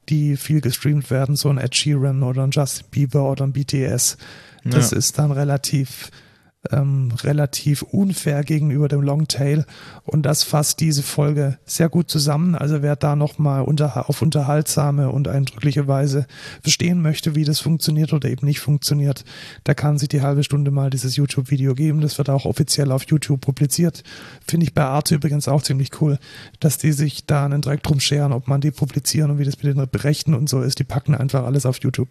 [0.08, 4.16] die viel gestreamt werden, so ein Ed Sheeran oder ein Justin Bieber oder ein BTS.
[4.64, 4.96] Das Ja.
[4.96, 6.10] ist dann relativ
[6.70, 9.66] ähm, relativ unfair gegenüber dem Longtail
[10.04, 12.54] und das fasst diese Folge sehr gut zusammen.
[12.54, 16.26] Also wer da nochmal unter, auf unterhaltsame und eindrückliche Weise
[16.62, 19.24] verstehen möchte, wie das funktioniert oder eben nicht funktioniert,
[19.66, 22.00] der kann sich die halbe Stunde mal dieses YouTube-Video geben.
[22.00, 24.04] Das wird auch offiziell auf YouTube publiziert.
[24.46, 26.18] Finde ich bei Arte übrigens auch ziemlich cool,
[26.60, 29.60] dass die sich da einen Dreck drum scheren, ob man die publizieren und wie das
[29.62, 30.78] mit den Rechten und so ist.
[30.78, 32.08] Die packen einfach alles auf YouTube.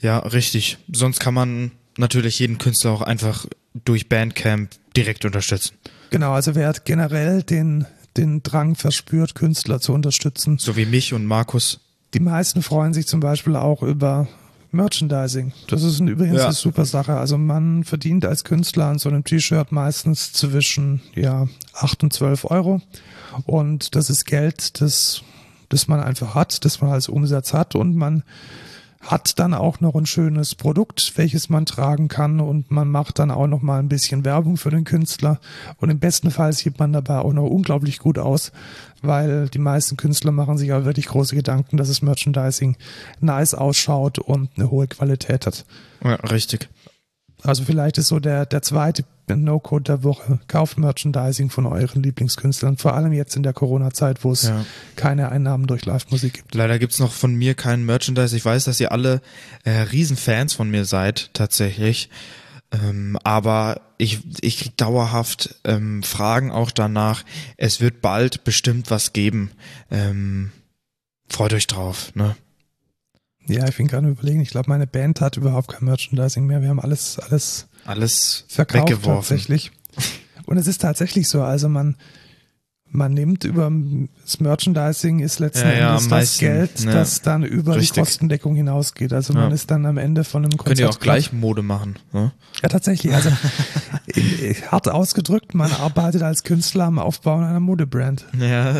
[0.00, 0.78] Ja, richtig.
[0.92, 3.46] Sonst kann man natürlich jeden Künstler auch einfach
[3.84, 5.74] durch Bandcamp direkt unterstützen.
[6.10, 7.86] Genau, also wer hat generell den,
[8.16, 10.58] den Drang verspürt, Künstler zu unterstützen.
[10.58, 11.80] So wie mich und Markus.
[12.14, 14.28] Die meisten freuen sich zum Beispiel auch über
[14.74, 15.52] Merchandising.
[15.68, 16.44] Das ist übrigens ja.
[16.46, 17.14] eine super Sache.
[17.14, 22.44] Also man verdient als Künstler an so einem T-Shirt meistens zwischen ja, 8 und 12
[22.50, 22.82] Euro.
[23.46, 25.22] Und das ist Geld, das,
[25.68, 28.22] das man einfach hat, das man als Umsatz hat und man
[29.06, 33.30] hat dann auch noch ein schönes Produkt, welches man tragen kann und man macht dann
[33.30, 35.40] auch noch mal ein bisschen Werbung für den Künstler
[35.78, 38.52] und im besten Fall sieht man dabei auch noch unglaublich gut aus,
[39.02, 42.76] weil die meisten Künstler machen sich auch wirklich große Gedanken, dass das Merchandising
[43.20, 45.64] nice ausschaut und eine hohe Qualität hat.
[46.02, 46.68] Ja, richtig.
[47.44, 50.40] Also vielleicht ist so der, der zweite No-Code der Woche.
[50.48, 54.64] Kauft Merchandising von euren Lieblingskünstlern, vor allem jetzt in der Corona-Zeit, wo es ja.
[54.96, 56.54] keine Einnahmen durch Live-Musik gibt.
[56.54, 58.36] Leider gibt's noch von mir keinen Merchandise.
[58.36, 59.20] Ich weiß, dass ihr alle
[59.64, 62.08] äh, Riesenfans von mir seid, tatsächlich.
[62.72, 67.24] Ähm, aber ich, ich krieg dauerhaft ähm, Fragen auch danach.
[67.56, 69.50] Es wird bald bestimmt was geben.
[69.90, 70.50] Ähm,
[71.28, 72.36] freut euch drauf, ne?
[73.46, 74.40] Ja, ich bin gerade überlegen.
[74.40, 76.62] Ich glaube, meine Band hat überhaupt kein Merchandising mehr.
[76.62, 79.20] Wir haben alles, alles, alles verkauft weggeworfen.
[79.20, 79.70] tatsächlich.
[80.46, 81.42] Und es ist tatsächlich so.
[81.42, 81.96] Also man,
[82.90, 83.70] man nimmt über
[84.22, 87.92] das Merchandising ist letzten ja, ja, Endes das Geld, ja, das dann über richtig.
[87.92, 89.12] die Kostendeckung hinausgeht.
[89.12, 90.66] Also man ist dann am Ende von einem Konzert.
[90.66, 91.96] Könnt ihr auch gleich Mode machen.
[92.12, 92.32] Ne?
[92.62, 93.14] Ja, tatsächlich.
[93.14, 93.30] Also
[94.70, 98.26] hart ausgedrückt, man arbeitet als Künstler am Aufbau einer Modebrand.
[98.38, 98.74] Ja,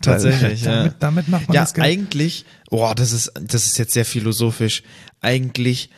[0.00, 0.76] Tatsächlich, ja.
[0.76, 1.86] Damit, damit macht man ja, das Geld.
[1.86, 4.82] eigentlich, boah, das ist, das ist jetzt sehr philosophisch.
[5.20, 5.90] Eigentlich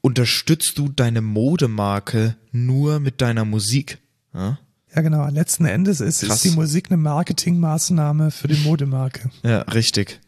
[0.00, 3.98] unterstützt du deine Modemarke nur mit deiner Musik.
[4.34, 4.58] Ja,
[4.94, 5.28] ja genau.
[5.28, 9.30] Letzten Endes ist, ist die Musik eine Marketingmaßnahme für die Modemarke.
[9.42, 10.20] Ja, richtig.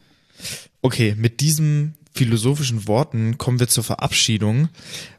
[0.83, 4.69] Okay, mit diesen philosophischen Worten kommen wir zur Verabschiedung.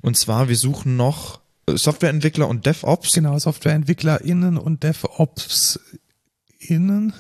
[0.02, 3.14] Und zwar, wir suchen noch Softwareentwickler und DevOps.
[3.14, 7.14] Genau, SoftwareentwicklerInnen und DevOps-Innen.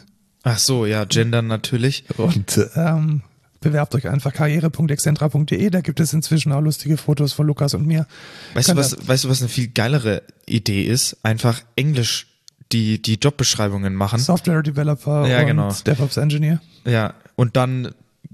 [0.43, 2.03] Ach so, ja, gendern natürlich.
[2.17, 3.21] Und ähm,
[3.61, 8.05] bewerbt euch einfach karriere.excentra.de, da gibt es inzwischen auch lustige Fotos von Lukas und mir.
[8.53, 11.17] Weißt du, was, weißt du, was eine viel geilere Idee ist?
[11.23, 12.27] Einfach Englisch
[12.71, 14.19] die, die Jobbeschreibungen machen.
[14.19, 15.73] Software Developer ja, und genau.
[15.85, 16.61] DevOps Engineer.
[16.85, 17.93] Ja, und dann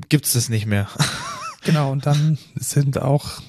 [0.10, 0.88] gibt's das nicht mehr.
[1.66, 3.41] Genau, und dann sind auch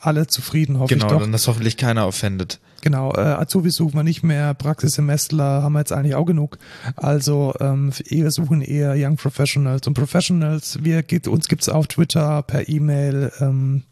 [0.00, 1.18] alle zufrieden, hoffe genau, ich doch.
[1.18, 2.58] Genau, dann ist hoffentlich keiner offended.
[2.82, 6.58] Genau, äh, Azubis suchen wir nicht mehr, Praxissemestler haben wir jetzt eigentlich auch genug.
[6.96, 10.78] Also ähm, wir suchen eher Young Professionals und Professionals.
[10.82, 13.82] Wir geht, uns gibt's auf Twitter, per E-Mail, ähm,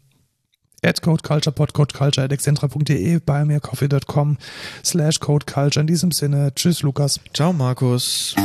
[0.81, 4.37] at codeculture at excentra.de, buymeacoffee.com
[4.83, 5.81] slash codeculture.
[5.81, 7.19] In diesem Sinne, tschüss Lukas.
[7.33, 8.35] Ciao Markus.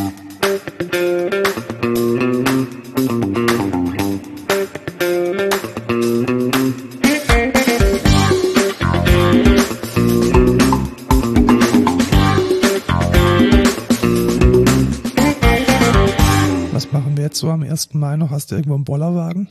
[17.35, 17.95] Jetzt so am 1.
[17.95, 18.30] Mai noch?
[18.30, 19.49] Hast du irgendwo einen Bollerwagen?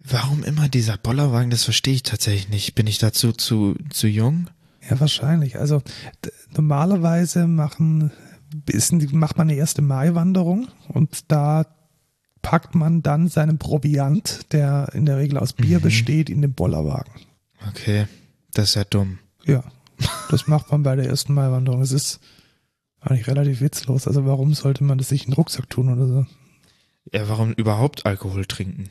[0.00, 1.50] Warum immer dieser Bollerwagen?
[1.50, 2.74] Das verstehe ich tatsächlich nicht.
[2.74, 4.50] Bin ich dazu zu, zu jung?
[4.88, 5.58] Ja, wahrscheinlich.
[5.58, 5.82] Also
[6.54, 8.12] normalerweise machen,
[8.66, 11.64] ist, macht man eine erste Mai-Wanderung und da
[12.42, 15.82] packt man dann seinen Proviant, der in der Regel aus Bier mhm.
[15.82, 17.12] besteht, in den Bollerwagen.
[17.70, 18.06] Okay,
[18.52, 19.18] das ist ja dumm.
[19.46, 19.64] Ja,
[20.30, 21.80] das macht man bei der ersten Mai-Wanderung.
[21.80, 22.20] Es ist
[23.00, 24.06] eigentlich relativ witzlos.
[24.06, 26.26] Also warum sollte man das sich in den Rucksack tun oder so?
[27.12, 28.90] Ja, warum überhaupt Alkohol trinken?